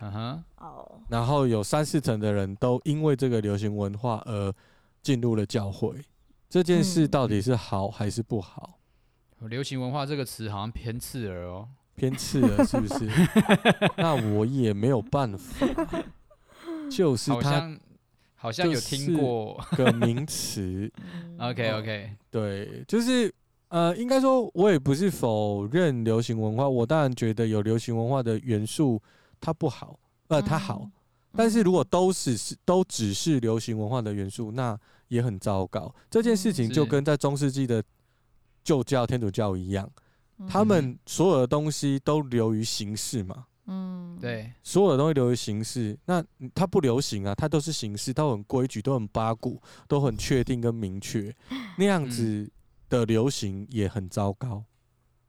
[0.00, 4.52] 嗯哼，哦，然后有三四成的人都因为这个流行文化而
[5.02, 5.94] 进入了教会，
[6.48, 8.78] 这件事到底是好还是不好？
[9.48, 13.08] 流行文化这个词好像偏刺耳哦，偏刺了是不是？
[13.96, 15.66] 那我也没有办法，
[16.90, 17.78] 就是好像
[18.34, 20.90] 好像有听过个名词。
[21.38, 23.32] OK OK，对，就是。
[23.70, 26.68] 呃，应该说，我也不是否认流行文化。
[26.68, 29.00] 我当然觉得有流行文化的元素，
[29.40, 30.80] 它不好，呃，它好。
[30.82, 30.90] 嗯、
[31.36, 34.76] 但是如果都是是都只是流行文化的元素，那
[35.06, 35.94] 也很糟糕。
[36.10, 37.80] 这件事情就跟在中世纪的
[38.64, 39.88] 旧教天主教一样，
[40.48, 43.46] 他们所有的东西都流于形式嘛。
[43.66, 46.24] 嗯，对，所有的东西流于形式，那
[46.54, 51.34] 它不流行啊，它都是形式，都很规矩，都很八股，都很确定跟明确，
[51.78, 52.22] 那样子。
[52.22, 52.50] 嗯
[52.90, 54.64] 的流行也很糟糕，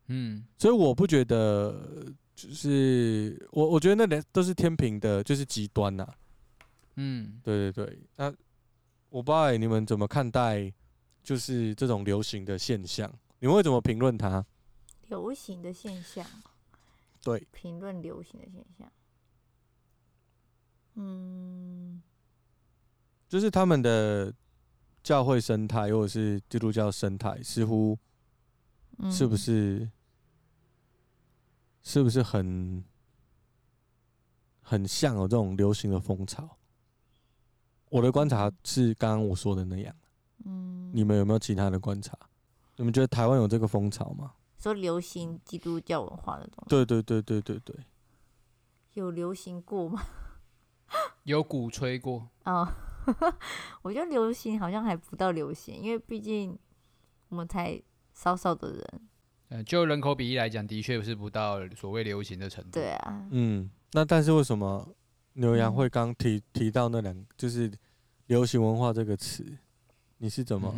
[0.08, 6.08] 嗯，所以我不觉得，就是我我觉得那都是天平的，就是极端呐，
[6.95, 8.34] 嗯，对对对，那
[9.10, 10.74] 我不知道你们怎么看待，
[11.21, 14.43] 就是这种流行的现象，你们会怎么评论它？
[15.12, 16.26] 流行的现象，
[17.21, 18.91] 对，评论流行的现象，
[20.95, 22.02] 嗯，
[23.30, 24.34] 就是他们的。
[25.04, 27.97] 教会生态或者是基督教生态，似乎
[29.12, 29.91] 是不是、嗯、
[31.82, 32.86] 是不是很
[34.62, 36.47] 很像有这种流行的风潮？
[37.89, 39.95] 我的观察是刚刚我说的那样。
[40.45, 42.15] 嗯，你们有没有其他的观察？
[42.76, 44.32] 你们觉得台湾有这个风潮吗？
[44.62, 46.69] 说流行基督教文化的东西？
[46.69, 47.76] 对对对对对对。
[48.93, 50.04] 有流行过吗？
[51.24, 52.67] 有鼓吹过哦。
[53.82, 56.56] 我觉得流行好像还不到流行，因为毕竟
[57.30, 57.82] 我们才
[58.13, 59.02] 少少的人。
[59.50, 62.69] 嗯，就人口比例来讲，的确是不到所谓流行的程度。
[62.74, 64.88] 对啊，嗯，那但是为什么
[65.34, 67.71] 牛羊会刚提提到那两就是
[68.28, 69.58] 流行文化这个词，
[70.19, 70.76] 你是怎么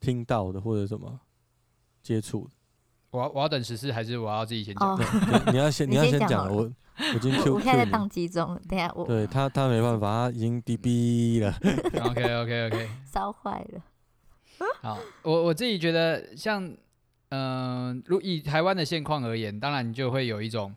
[0.00, 1.20] 听到的，或者怎么
[2.02, 2.54] 接触的？
[3.10, 4.98] 我要我要等十四，还是我要自己先讲？
[5.52, 6.70] 你要先 你要先讲我。
[7.12, 11.58] 我已经 Q, 现在在当机中，等下我对他他没办法，他已经 DB 了。
[12.02, 13.82] OK OK OK， 烧坏了。
[14.82, 16.62] 好，我我自己觉得像，
[17.30, 20.74] 嗯、呃，如以台湾的现况而言，当然就会有一种，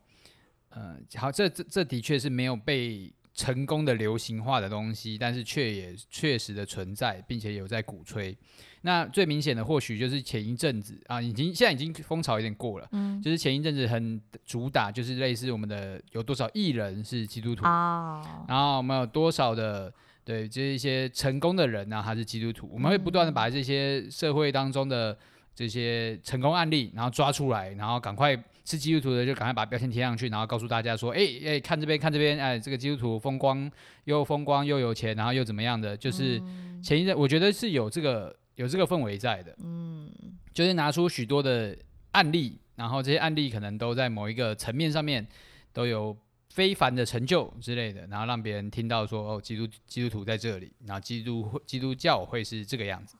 [0.70, 8.38] 嗯、呃，好，这这这的确是没有被成功的流行化的东西，但是却也确实的存在，并且有在鼓吹。
[8.86, 17.66] 那最明显的或许就是前一阵子啊，已经现在已经风潮有点过了，嗯，就是前一阵子很主打，就是类似我们的有多少艺人是基督徒。
[17.66, 19.92] 啊，然后我们有多少的
[20.26, 25.18] 对，就是一些成功的人呢，他是基督徒，我们会不断的把这些社会当中的
[25.56, 33.72] 这些成功案例，然后抓出来，然后赶快是基督徒的就赶快把标签贴上去，然后告诉大家说，哎哎，看这边看这边，哎，这个基督徒风光
[34.04, 36.38] 又风光又有钱，然后又怎么样的，就是
[36.84, 38.36] 前一阵我觉得是有这个。
[38.56, 40.12] 有这个氛围在的，嗯，
[40.54, 41.76] 就是拿出许多的
[42.12, 45.28] 案例，然后这些案例可能都在某一个层面上面
[45.72, 46.16] 都有
[46.50, 53.18] 非凡的成就之类的，然后让别人听到说哦，基督基督徒在这里，然后基督基督教会是这个样子。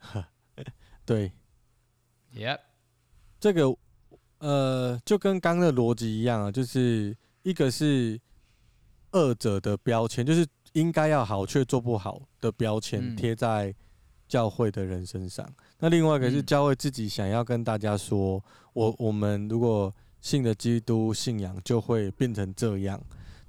[1.04, 1.32] 对
[2.34, 2.60] ，Yep，
[3.40, 3.76] 这个
[4.38, 8.20] 呃就跟刚刚的逻辑一样啊，就是一个是
[9.10, 13.74] 二者的标签，就是应该要好却做不好的标签贴在、嗯。
[14.32, 15.46] 教会的人身上，
[15.78, 18.42] 那另外一个是教会自己想要跟大家说，嗯、
[18.72, 19.92] 我我们如果
[20.22, 22.98] 信的基督信仰，就会变成这样。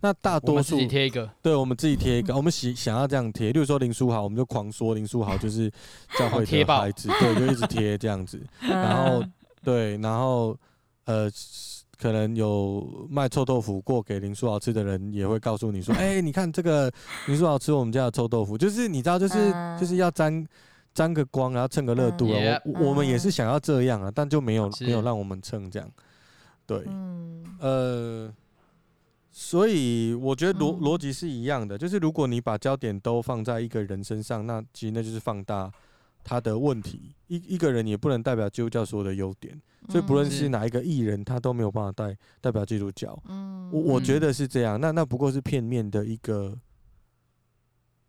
[0.02, 3.54] 那大多数自己贴一个，对，我们自己贴一个，我们喜想要这样贴。
[3.54, 5.72] 例如说林书豪，我们就狂说林书豪 就是
[6.20, 8.38] 教会的孩子，对，就一直贴这样子。
[8.60, 9.24] 然后
[9.64, 10.54] 对，然后
[11.06, 11.32] 呃。
[11.96, 16.92] 可能有卖臭豆腐过给林书豪吃的人，也会告诉你说：“哎、欸，你看这个
[17.28, 20.46] 林书豪吃我们家的臭豆腐，就是你知道，就是就是要沾
[20.94, 22.62] 沾个光，然后蹭个热度啊。
[22.66, 25.90] 我我们也是想要这样啊，但就没有没有让我们蹭这样。
[26.66, 26.86] 对，
[27.60, 28.34] 呃，
[29.32, 35.72] 所以我觉得逻逻辑是一样的，就是如果你把焦点都放在一个人身上，那其实那就是放大
[36.24, 37.14] 他的问题。
[37.28, 43.22] 一一个人也不能代表基督教所有的优点。”所以不论是哪一个艺人，他都没有办法代代表基督教。
[43.28, 44.80] 嗯，我我觉得是这样。
[44.80, 46.58] 那那不过是片面的一个，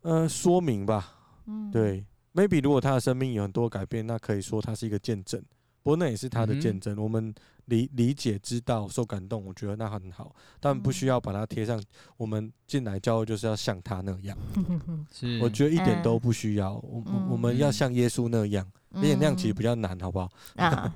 [0.03, 1.11] 呃，说明吧。
[1.47, 5.41] 嗯，对，maybe 如果他的生命有很多改变，那可以说他是一个见证。
[5.81, 7.33] 不过那也是他的见证，嗯、我们
[7.65, 11.79] 理理解、知道、受感动，我觉得那很好，但不需要把它贴上。
[12.17, 14.35] 我们进来教会就是要像他那样，
[15.13, 16.73] 是，我觉得一点都不需要。
[16.73, 20.27] 我、嗯、我们要像耶稣那样，而且那样其实比较难，好不好？
[20.55, 20.91] 啊，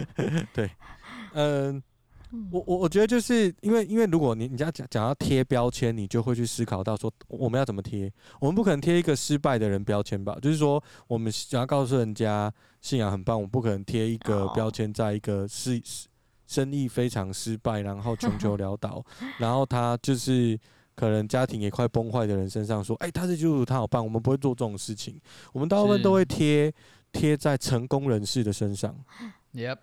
[0.52, 0.70] 对，
[1.32, 1.82] 嗯。
[2.50, 10.36] 我我我觉得就是因为因为如果你你要讲讲要贴标签，你就会去思考到说我们要怎么贴，我们不可能贴一个失败的人标签吧？
[10.40, 15.80] 就是说我们想要告诉人家信仰很棒，我们不可能贴一个标签在一个是
[16.46, 19.04] 生意非常失败，然后穷 求潦倒，
[19.38, 20.58] 然后他就是
[20.94, 25.20] 可能家庭也快崩坏的人身上说，哎，他是基督徒，他好棒，我们不会做这种事情，
[25.52, 26.72] 我们大部分都会贴
[27.12, 28.94] 贴在成功人士的身上。
[29.54, 29.78] Yep，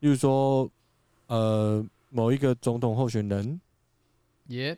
[0.00, 0.70] 就是说。
[1.28, 3.58] 呃，某一个总统候选人，
[4.48, 4.76] 耶.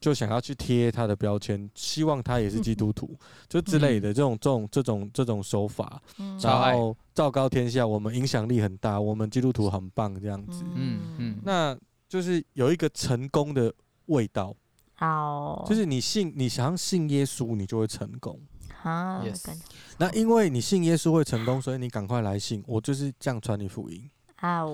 [0.00, 3.16] 就想要去贴他的标签，希望他也是基督徒，
[3.48, 11.00] 就之类的这种、这种、这种、这种手法，嗯、然后昭告天下，我们影响力很大，我们基督徒很棒，这样子，嗯。
[11.18, 11.78] 嗯，那
[12.08, 13.72] 就是有一个成功的
[14.06, 14.54] 味道，
[14.94, 18.38] 好，就是你信，你想要信耶稣，你就会成功，
[18.82, 19.56] 啊，Yes.
[19.96, 24.68] 那因为你信耶稣会成功，所以你赶快来信，我就是这样传你福音，好。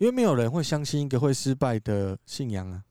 [0.00, 2.82] 因为没有人会相信一个会失败的信仰啊，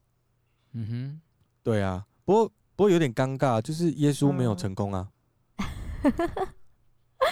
[0.74, 1.20] 嗯哼，
[1.60, 5.10] 对啊，不过不过有点尴尬，就是耶稣没有成功啊，
[5.58, 6.12] 嗯、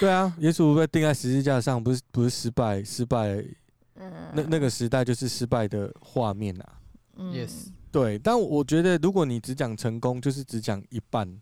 [0.01, 3.41] 对啊，耶稣被钉在十字架上，不是不是失败，失败，
[4.35, 6.81] 那那个时代就是失败的画面啊
[7.17, 11.41] ，yes，对，但我觉得如果你只讲成功，就是只讲一半，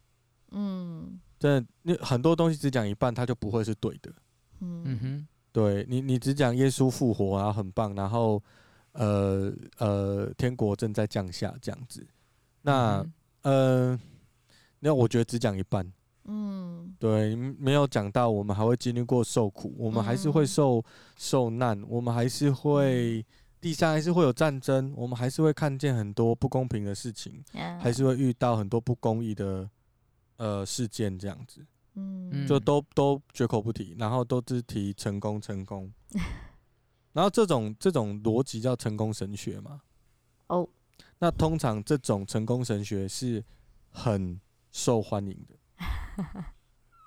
[0.50, 4.12] 嗯，真的，那很多东西只讲一半，它就不会是对的，
[4.60, 5.26] 嗯哼。
[5.56, 8.42] 对你，你只讲耶稣复活啊，很棒，然后，
[8.92, 12.06] 呃呃，天国正在降下这样子，
[12.60, 13.02] 那，
[13.40, 14.00] 嗯、呃，
[14.80, 15.90] 那我觉得只讲一半，
[16.24, 20.84] 嗯，对，没有讲到我们还会经历过受苦，我们还是会受
[21.16, 23.24] 受难，我们还是会
[23.58, 27.42] 地上还是会有战争，我们还是会看见很多不公平的事情，
[27.80, 29.66] 还是会遇到很多不公义的
[30.36, 31.64] 呃事件这样子。
[31.98, 35.90] 嗯，就都都绝口不提，然后都只提成功成功，
[37.14, 39.80] 然后这种这种逻辑叫成功神学嘛？
[40.48, 40.68] 哦，
[41.18, 43.42] 那通常这种成功神学是
[43.88, 44.38] 很
[44.70, 45.56] 受欢迎的，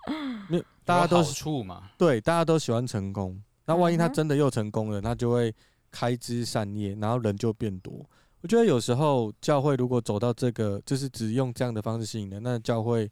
[0.49, 3.39] 因为大家都是处嘛，对，大家都喜欢成功。
[3.65, 5.53] 那万一他真的又成功了，他就会
[5.91, 8.03] 开枝散叶，然后人就变多。
[8.41, 13.07] 我觉得有时候教会如果走到这个，就是只用这样的方式吸引人，那教会。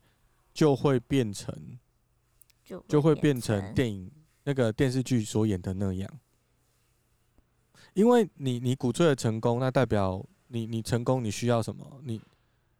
[0.57, 1.55] 就会变成，
[2.87, 4.11] 就会变成电影
[4.43, 6.19] 那个电视剧所演的那样，
[7.93, 12.01] 因为你你鼓吹的成功，那代表你你成功你需要什么？
[12.03, 12.19] 你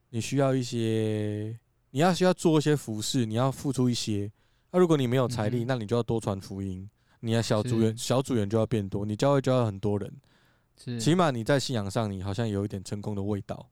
[0.10, 1.56] 你需要一些，
[1.92, 4.32] 你要需要做一些服饰，你要付出一些。
[4.72, 13.70] 那如果你没有财力，那你就要多传福音，你要小组员小组员就要变多，你教会就要很多人，起码你在信仰上你好像有一点成功的味道，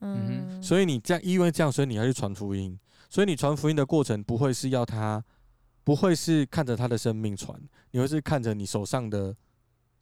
[0.00, 2.78] 嗯，所以你这样因为这样，所以你要去传福音。
[3.08, 5.24] 所以你传福音的过程不会是要他，
[5.84, 7.58] 不会是看着他的生命传，
[7.90, 9.34] 你会是看着你手上的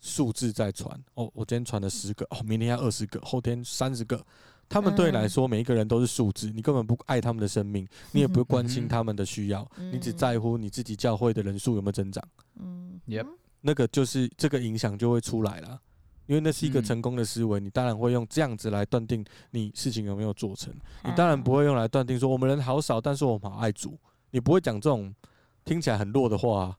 [0.00, 0.98] 数字在传。
[1.14, 4.24] 哦，我今天传了十个，哦，明天要二十个，后天三十个。
[4.66, 12.26] 他们对你来说，每一个人都是数字，你根本不爱他们的生命，你也不关心他们的需要，你只在乎你自己教会的人数有没有增长。
[12.58, 12.98] 嗯
[13.60, 15.80] 那个就是这个影响就会出来了。
[16.26, 20.72] 因为那是一个成功的思维，你当然会用这样子来断定你事情有没有做成。
[21.04, 23.98] 你当然不会用来断定说我们人好少，但是我们好爱主。
[24.30, 25.14] 你不会讲这种
[25.64, 26.76] 听起来很弱的话。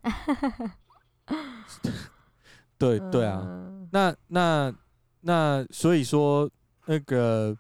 [2.78, 3.48] 对对啊，
[3.92, 4.76] 那那
[5.22, 6.50] 那所以说
[6.86, 7.56] 那个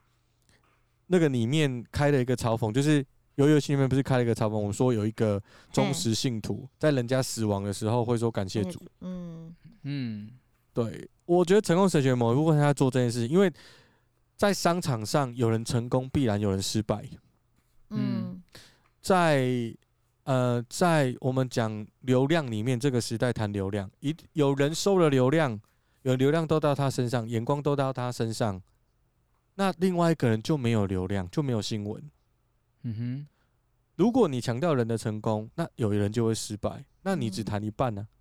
[1.07, 8.81] 那个里面开了一个嘲讽，就是游游戏里面不是开了一个嘲讽，我们说有一个忠实信徒在人家死亡的时候会说感谢主。
[9.01, 10.29] 嗯嗯。
[10.73, 13.51] 对，我觉得成功神学某一部分他在做这件事情，因为
[14.35, 17.07] 在商场上有人成功，必然有人失败。
[17.89, 18.41] 嗯，
[19.01, 19.75] 在
[20.23, 25.59] 呃，在我们讲流量里面，这个时代谈流量，一有人收了流量，
[26.01, 28.61] 有流量都到他身上，眼光都到他身上，
[29.53, 32.03] 那另外一个人就没有流量，就没有新闻。
[32.82, 33.28] 嗯哼，
[33.95, 38.13] 如果你强调人的成功，那有人就会失败，那你只谈一半呢、啊？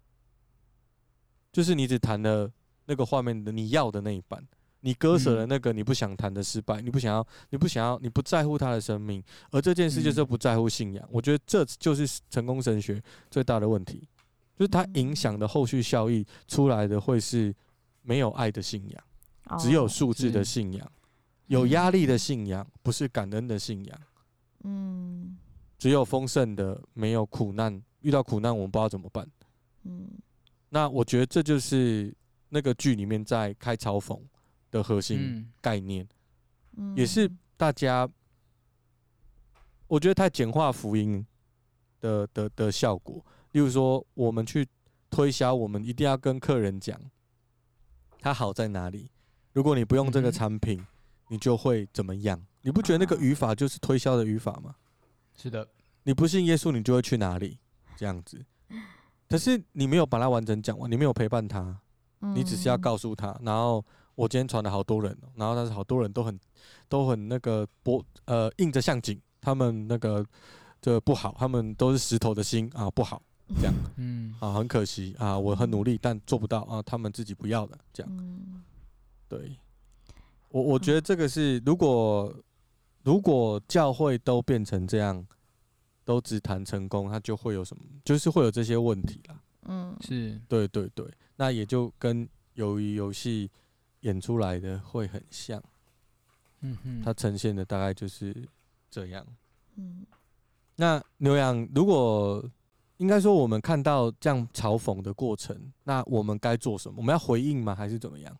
[1.52, 2.50] 就是你只谈了
[2.86, 4.42] 那个画面的你要的那一半，
[4.80, 11.08] 你割舍了那个你不想谈的失败，你不想要，你不想要，你不在乎他的生命，而这件事就是不在乎信仰。
[11.10, 14.06] 我觉得这就是成功神学最大的问题，
[14.56, 17.54] 就是它影响的后续效益出来的会是
[18.02, 20.92] 没有爱的信仰，只有数字的信仰，
[21.46, 24.00] 有压力的信仰，不是感恩的信仰。
[24.64, 25.36] 嗯，
[25.78, 27.82] 只有丰盛的，没有苦难。
[28.00, 29.26] 遇到苦难，我们不知道怎么办。
[29.84, 30.08] 嗯，
[30.68, 32.14] 那我觉得这就是
[32.54, 34.16] 那个剧里面在开嘲讽
[34.70, 36.06] 的核心概念，
[36.76, 38.08] 嗯，也是大家，
[39.88, 41.26] 我觉得太简化福音
[41.98, 43.26] 的的的效果。
[43.50, 44.64] 例如说，我们去
[45.10, 46.96] 推销，我们一定要跟客人讲，
[48.20, 49.10] 它好在哪里。
[49.52, 50.86] 如果你不用这个产品，嗯，
[51.30, 52.40] 你就会怎么样？
[52.62, 54.76] 你不觉得那个语法就是推销的语法吗？
[55.36, 55.68] 是的，
[56.04, 57.58] 你不信耶稣，你就会去哪里？
[57.96, 58.44] 这样子，
[59.28, 61.80] 可是你没有把它完整讲完，你没有陪伴他，
[62.34, 63.36] 你只是要告诉他。
[63.42, 66.38] 然后我今天传了好多人，然后但是好多人都很
[66.88, 70.24] 都很那个不呃硬着像颈，他们那个
[70.80, 73.20] 这不好，他们都是石头的心啊不好，
[73.60, 78.62] 这样， 嗯啊很可惜啊，我很努力但做不到啊，他们自己不要的这样，
[79.28, 79.58] 对，
[80.48, 82.34] 我我觉得这个是如果
[83.02, 85.26] 如果教会都变成这样。
[86.06, 87.82] 都只谈成功，他就会有什么？
[88.04, 89.40] 就是会有这些问题啦。
[89.66, 91.06] 嗯，是对对对，
[91.36, 93.50] 那也就跟鱿鱼游戏
[94.00, 95.62] 演出来的会很像。
[96.60, 98.34] 嗯哼，它呈现的大概就是
[98.90, 99.26] 这样。
[99.76, 100.06] 嗯，
[100.76, 102.42] 那牛羊，如果
[102.98, 106.94] 应该说我们看到这样嘲讽的过程，那我们该做什么？
[106.98, 107.74] 我们要回应吗？
[107.74, 108.36] 还是怎么样？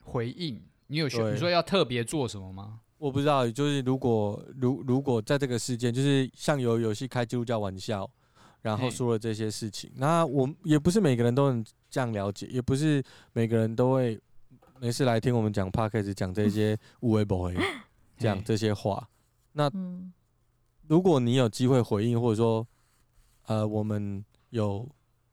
[0.00, 0.62] 回应？
[0.86, 2.80] 你有说你说要特别做什么吗？
[2.98, 8.08] 我不知道，就是如果如如果在这个事件，就是像有游戏开基督教玩笑，
[8.62, 13.02] 然后说了这些事情，那我也不是每个人都能这样了解，也不是
[13.32, 14.20] 每个人都会
[14.80, 17.56] 没事来听我们讲 Podcast 讲这些无为不为
[18.16, 19.08] 讲这些话。
[19.52, 19.70] 那
[20.86, 22.66] 如果你有机会回应，或者说
[23.46, 24.88] 呃，我们有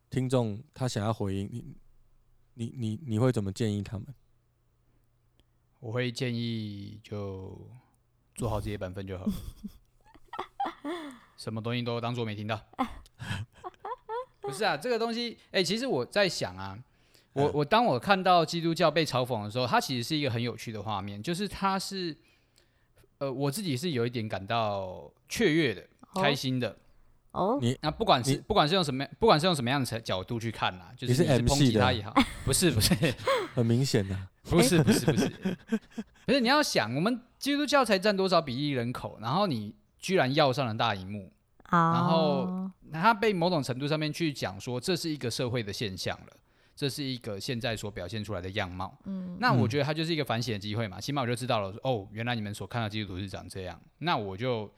[0.10, 1.66] 听众他想要回应你，
[2.54, 4.08] 你你你会怎么建议他们？
[5.80, 7.70] 我会建议就
[8.34, 9.26] 做好自己的本分就好，
[11.46, 12.60] 什么东西都当做没听到。
[14.42, 16.76] 不是啊，这个东西，哎、欸，其实我在想啊，
[17.34, 22.18] 我我当我看到基督教被嘲讽的时候，它其实是一个很有趣的画面，就是它是，
[23.20, 26.76] 呃，我自己是有一点感到雀跃的，开心的。
[27.30, 32.12] 哦，你那不管是不管是用什么，不管是用什么样的角度去看啦，就是你是抨击他也好，
[32.44, 32.96] 不是不是，
[33.54, 34.18] 很明显的。
[34.50, 35.28] 不是不是不是，
[36.26, 41.32] 不是你要想，我们基督教才占多少比例人口，然后你居然要上了大荧幕，
[41.72, 46.28] 然后他被某种程度上面去讲说，这是一个社会的现象了，
[46.76, 48.98] 这是一个现在所表现出来的样貌。
[49.06, 54.72] 嗯，那我觉得他就是一个反省的机会嘛，起码我就知道了，哦，原来你们所看到基督徒是长这样，那我就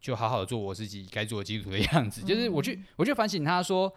[0.00, 3.92] 就好好的做我自己该做的基督徒的样子，就是我去我去反省他说，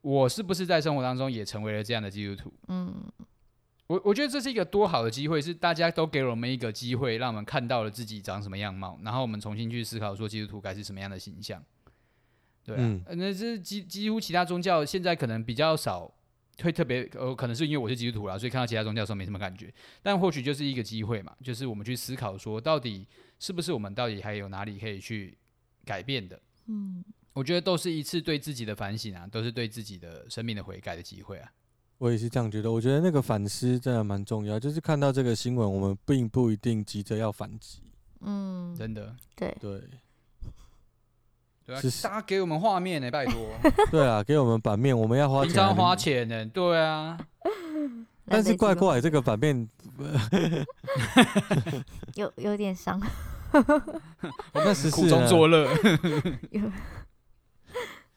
[0.00, 2.52] 我是不是在生活当中也成为了这样的基督徒？
[2.68, 2.94] 嗯。
[3.88, 11.62] 我我觉得这是一个多好的机会，是大家都给了我们一个机会，让我们看到了自己长什么样貌，然后我们重新去思考说基督徒该是什么样的形象。
[12.64, 16.12] 对啊，嗯、那这几几乎其他宗教现在可能比较少
[16.62, 19.72] 会特别，呃，可能是因为我是基督徒啦，所以看到其他宗教的时候没什么感觉。
[20.02, 23.06] 但或许就是一个机会嘛，就是我们去思考说，到底
[23.38, 25.38] 是不是我们到底还有哪里可以去
[25.84, 26.40] 改变的？
[26.66, 31.52] 嗯，我觉得都是一次对自己的反省啊，都是对自己的生命的悔改的机会啊。
[31.98, 34.60] 我也是这样觉得，我觉得那个反思真的蛮重要。
[34.60, 37.78] 就是看到这个新闻，我们并不一定急着要反击。
[38.20, 39.82] 嗯，真的，对对
[41.64, 43.48] 对啊，大家给我们画面呢、欸，拜托。
[43.90, 45.52] 对啊，给我们版面，我们要花钱。
[45.52, 47.18] 平常花钱呢、欸，对啊。
[48.28, 49.68] 但是怪怪，这个版面
[52.16, 53.00] 有有点伤。
[54.52, 55.68] 我们实苦中作乐。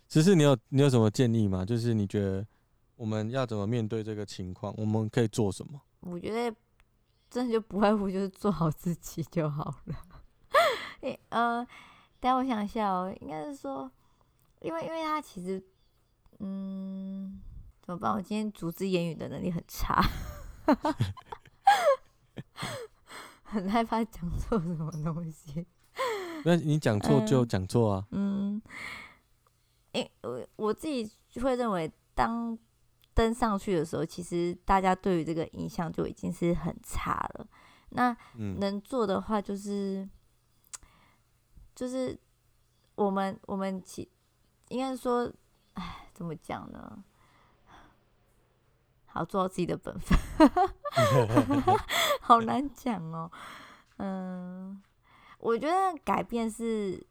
[0.07, 1.63] 只是你有你有什么建议吗？
[1.63, 2.45] 就是你觉得？
[2.99, 4.73] 我们要怎么面对这个情况？
[4.77, 5.79] 我们可以做什么？
[6.01, 6.53] 我觉得
[7.29, 9.95] 真的就不外乎就是做好自己就好了。
[10.99, 11.65] 诶，呃，
[12.19, 13.89] 等下我想一下哦，应该是说，
[14.59, 15.63] 因为因为他其实，
[16.39, 17.39] 嗯，
[17.81, 18.11] 怎么办？
[18.11, 20.03] 我今天组织言语的能力很差，
[23.43, 25.65] 很害怕讲错什么东西。
[26.43, 28.07] 那你讲错就讲错啊。
[28.11, 28.61] 嗯，
[29.93, 32.59] 诶，我我自己会认为当。
[33.19, 37.45] 登上去的时候，其实大家对于这个印象就已经是很差了。
[37.89, 40.09] 那能做的话，就是、嗯、
[41.75, 42.17] 就是
[42.95, 44.09] 我们我们其
[44.69, 45.29] 应该说，
[45.73, 47.03] 哎，怎么讲呢？
[49.07, 50.17] 好，做好自己的本分，
[52.21, 53.29] 好难讲哦。
[53.97, 54.81] 嗯，
[55.39, 57.05] 我觉得改变是。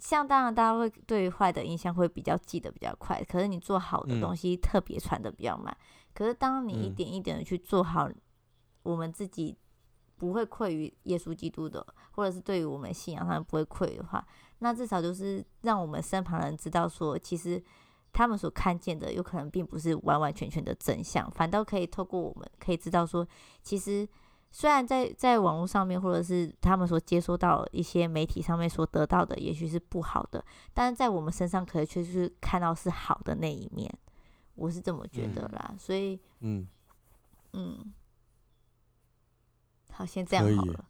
[0.00, 5.76] 像当然，大家会对于坏的印象会比较记得比较快，可是你做好的东西特别传的比较慢。
[5.78, 5.84] 嗯、
[6.14, 8.08] 可是当你一点一点的去做好，
[8.82, 9.56] 我们自己
[10.16, 14.26] 不会愧于耶稣基督的，或者是对于我们信仰上不会愧的话，
[14.60, 17.62] 那至少就是让我们身旁人知道说，其实
[18.12, 23.26] 他们所看见的有可能并不是完完全全的真相，反倒可以透过我们可以知道说，
[23.62, 24.08] 其实。
[24.50, 30.44] 虽然在在网络上面，或者是他们所接收到一些媒体上面所得到的，也许是不好的，
[30.74, 33.92] 但是在我们身上，可能却是看到是好的那一面。
[34.56, 36.66] 我是这么觉得啦，嗯、所以，嗯
[37.52, 37.94] 嗯，
[39.92, 40.84] 好，先这样好了。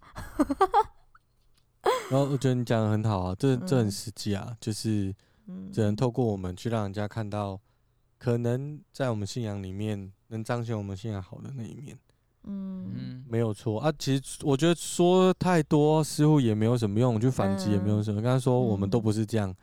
[2.10, 5.14] 然后我觉得你讲的很好啊，这 这很实际啊，嗯、就是
[5.72, 7.60] 只能透过我们去让人家看到，
[8.18, 11.96] 可能在我们信仰里面能彰显我们信仰好的那一面。
[12.50, 13.92] 嗯，没有错啊。
[13.98, 18.20] 其实我觉得说太多似乎也没有什么用，就反击也没有什么。
[18.20, 19.54] 刚才、嗯、说我们都不是这样，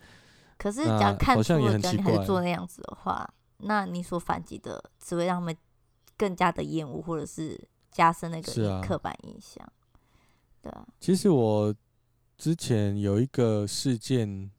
[0.57, 5.55] 可是假如看错了，假如你还是做那样子的话，那你所反击的只会让他们
[6.15, 7.59] 更加的厌恶，或者是
[7.91, 9.65] 加深那个刻板印象。
[9.65, 9.73] 啊
[10.61, 10.87] 对啊。
[10.99, 11.73] 其实我
[12.37, 14.49] 之前有一个事件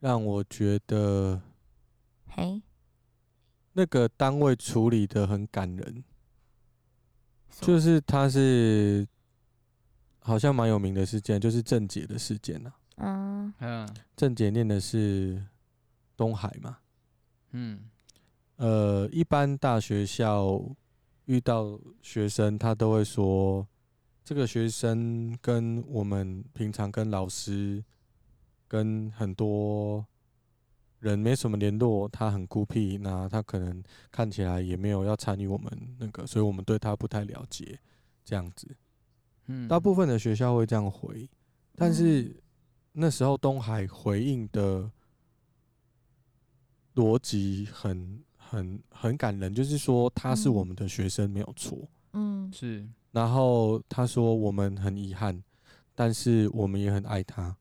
[0.00, 1.40] 让我觉得，
[2.28, 2.62] 嘿，
[3.72, 6.04] 那个单位处理的很感人。
[7.60, 9.06] 就是他是
[10.20, 12.72] 好像蛮有名的事件，就是郑杰的事件呐。
[12.96, 15.42] 嗯嗯，郑杰念的是
[16.16, 16.78] 东海嘛。
[17.52, 17.88] 嗯，
[18.56, 20.60] 呃，一般大学校
[21.26, 23.66] 遇到学生，他都会说，
[24.24, 27.84] 这个学生跟我们平常跟老师
[28.66, 30.06] 跟很多。
[31.00, 33.80] 人没什么联络，他很孤僻，那他可能
[34.10, 37.78] 看起来也没有要参与我们那个，所以我们对他不太了解，
[38.24, 38.66] 这样子。
[39.46, 41.28] 嗯，大部分的学校会这样回，
[41.76, 42.34] 但是
[42.92, 44.90] 那时候东海回应的
[46.96, 51.78] 逻辑很很很感人，就是说他是我们的学生没有错，
[52.14, 52.84] 嗯，是。
[53.12, 55.40] 然后他说我们很遗憾，
[55.94, 57.56] 但是我们也很爱他，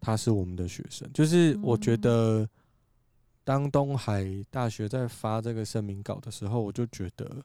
[0.00, 2.48] 他是我们的学生，就是我觉得。
[3.42, 7.42] 当东海大学在发这个声明稿的时候，我就觉得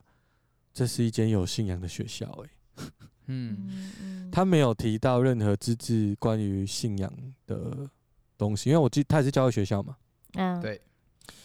[0.72, 2.44] 这是一间有信仰的学校，欸。
[2.44, 2.84] 哎，
[3.26, 7.12] 嗯，他没有提到任何资质关于信仰
[7.46, 7.88] 的
[8.36, 9.96] 东西，因为我记他也是教会学校嘛。
[10.34, 10.80] 嗯，对，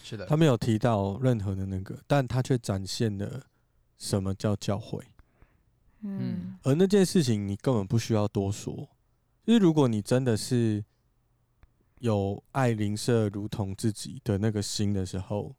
[0.04, 0.26] 是的。
[0.26, 3.42] 他没有提到任何的那个，但他却展现了
[3.98, 5.02] 什么叫教会。
[6.02, 8.88] 嗯，而那件事情你根本不需要多说，
[9.44, 10.84] 就是如果你真的是。
[12.02, 15.54] 有爱邻舍如同自己的那个心的时候，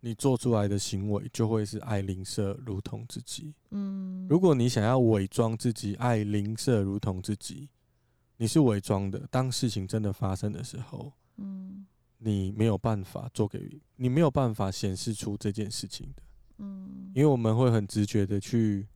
[0.00, 3.54] 你做出来的行为就会是爱邻舍如同自己。
[3.70, 7.68] 嗯，如果你想要伪装自己爱邻舍如同自己，
[8.36, 9.24] 你是伪装的。
[9.30, 11.86] 当事情真的发生的时候，嗯，
[12.18, 16.22] 你没有办法做给，你没有办法显示出这件事情的。
[16.58, 18.88] 嗯，因为我们会很直觉的去，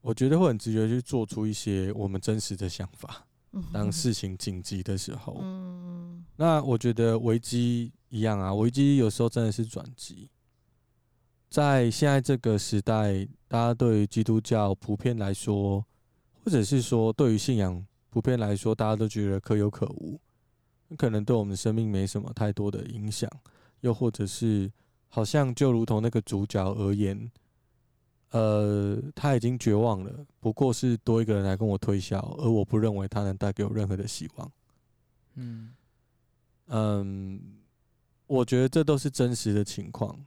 [0.00, 3.24] 我觉得会很直觉去做出一些我们真实的想法。
[3.72, 10.28] 当事情紧急的时候，嗯，那我觉得危机一样啊，危机有时候真的是转机。
[11.48, 15.84] 在现在这个时代，大家对于基督教普遍来说，
[16.44, 20.20] 或者是说对于信仰普遍来说，大家都觉得可有可无，
[20.96, 23.30] 可能对我们生命没什么太多的影响，
[23.82, 24.70] 又或者是
[25.08, 27.30] 好像就如同那个主角而言。
[28.34, 34.52] 呃，他已经绝望了，不过是多一个人来跟我推销，而我不认为他能带给我任何的希望。
[35.36, 35.72] 嗯
[36.66, 37.40] 嗯，
[38.26, 40.18] 我觉得这都是真实的情况，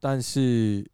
[0.00, 0.84] 但是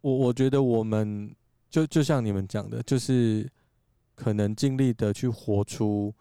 [0.00, 1.34] 我我觉得我们
[1.68, 3.50] 就就像你们讲的，就是
[4.14, 6.14] 可能尽力的去活出，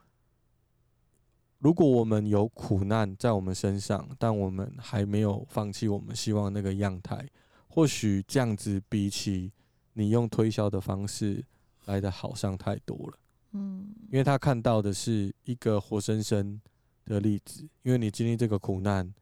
[1.59, 7.29] 如果我们有苦难在我们身上，但我们还没有放弃我们希望那个样态。
[7.71, 9.49] 或许这样子比起
[9.93, 11.43] 你用推销的方式
[11.85, 13.17] 来的好上太多了，
[13.53, 16.59] 嗯，因为他看到的是一个活生生
[17.05, 19.13] 的例子，因为你经历这个苦难，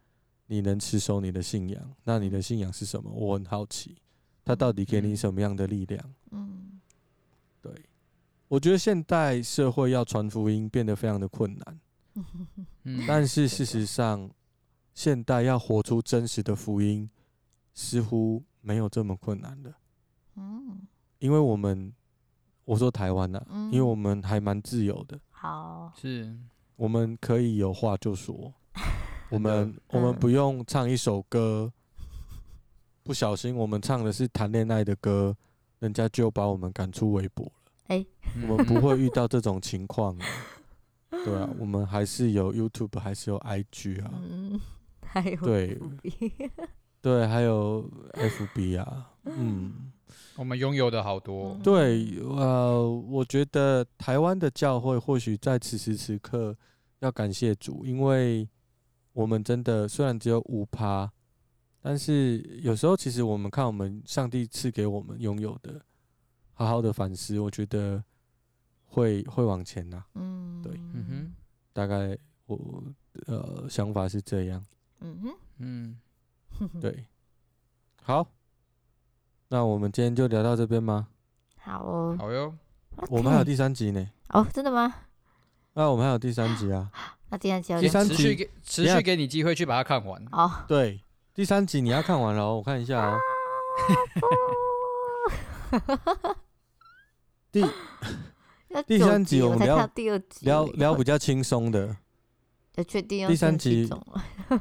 [0.47, 3.11] 你能持守你的信仰，那你的信仰是什么？
[3.11, 3.95] 我很好奇，
[4.43, 6.13] 他到底给你什么样的力量？
[6.31, 6.79] 嗯，
[7.61, 7.71] 对，
[8.47, 11.79] 我觉得现代社会要传福音变得非常的困难，
[12.83, 14.29] 嗯，但是事实上，
[14.95, 17.09] 现代要活出真实的福音。
[17.82, 19.73] 似乎没有这么困难的，
[20.36, 20.86] 嗯，
[21.19, 21.93] 因为我们，
[22.65, 26.36] 我说台湾呐，因为我们还蛮自由的，好，是，
[26.75, 28.53] 我们可以有话就说，
[29.32, 31.71] 我们我们不用唱一首歌，
[33.01, 35.34] 不小心我们唱的是谈恋爱的歌，
[35.80, 38.05] 人家就把我们赶出微博了，哎，
[38.45, 40.17] 我们不会遇到这种情况，
[41.09, 44.59] 对啊，我们还是有 YouTube，还是有 IG 啊，嗯，
[45.01, 45.80] 还有对。
[47.01, 49.91] 对，还有 FB 啊，嗯，
[50.35, 51.53] 我们拥有的好多。
[51.53, 51.61] 嗯。
[51.61, 56.55] 对，呃，我觉得台湾的教会或许在此时此刻
[56.99, 58.47] 要感谢主，因为
[59.13, 61.09] 我们真的虽然只有五趴，
[61.81, 65.81] 但是有时候其实我们看我们上帝赐给我们拥有的，
[66.53, 68.03] 好好的反思，我觉得
[68.85, 70.03] 会会往前呐。
[70.15, 70.73] 嗯，对。
[70.93, 71.33] 嗯哼，
[71.71, 72.83] 大概我
[73.27, 74.65] 呃想法是这样。
[74.99, 75.97] 嗯哼，嗯，
[76.81, 77.05] 对，
[78.03, 78.27] 好，
[79.49, 81.07] 那我们今天就聊到这边吗？
[81.57, 82.53] 好哦，好哟。
[83.09, 84.09] 我们还有第三集呢。
[84.29, 84.93] 哦，真的吗？
[85.73, 86.91] 那我们还有第三集啊。
[87.31, 90.25] 那第三集要第三集持续给持续给你机会去把它看完。
[90.31, 91.01] 哦，对，
[91.33, 93.19] 第三集你要看完了哦，我看一下哦。
[97.51, 97.61] 第
[98.69, 101.95] 要第三集我们聊看到第二集，聊聊比较轻松的，
[102.75, 103.89] 要确定要第三集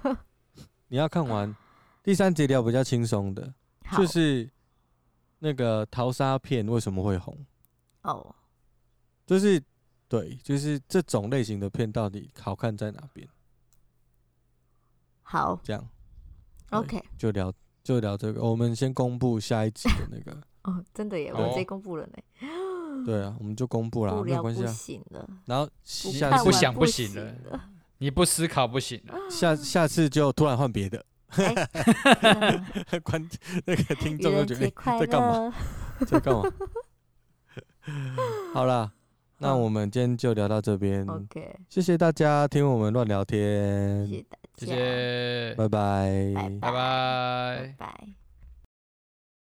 [0.89, 1.55] 你要看完
[2.09, 3.53] 第三集聊比较轻松的，
[3.95, 4.51] 就是
[5.41, 7.39] 那个淘沙片为什么会红？
[8.01, 8.35] 哦，
[9.27, 9.63] 就是
[10.09, 13.29] 对，就是这种类型的片到底好看在哪边？
[15.21, 15.61] 好。
[15.63, 15.87] 这样
[16.71, 17.53] ，OK，就聊
[17.85, 18.43] 就聊这个。
[18.43, 22.17] 我们先公布下一集的那个， 哦，真的耶，哦我直接公布了呢，
[23.05, 24.73] 对啊，我们就公布了，不聊不没有关系啊。
[24.73, 29.15] 行了，然后下次不想不不行了了，你不思考不行了。
[29.29, 31.55] 下下次就突然换别的，哎
[32.91, 33.29] 嗯观
[33.67, 35.55] 那个听众就觉得、在干嘛？
[36.07, 36.43] 在干嘛？
[38.55, 38.93] 好啦，
[39.39, 47.75] 那我们今天就聊到这边，OK，谢谢大家听我们乱聊天，谢谢大谢家，谢，拜拜拜拜拜拜。
[47.79, 48.28] 拜。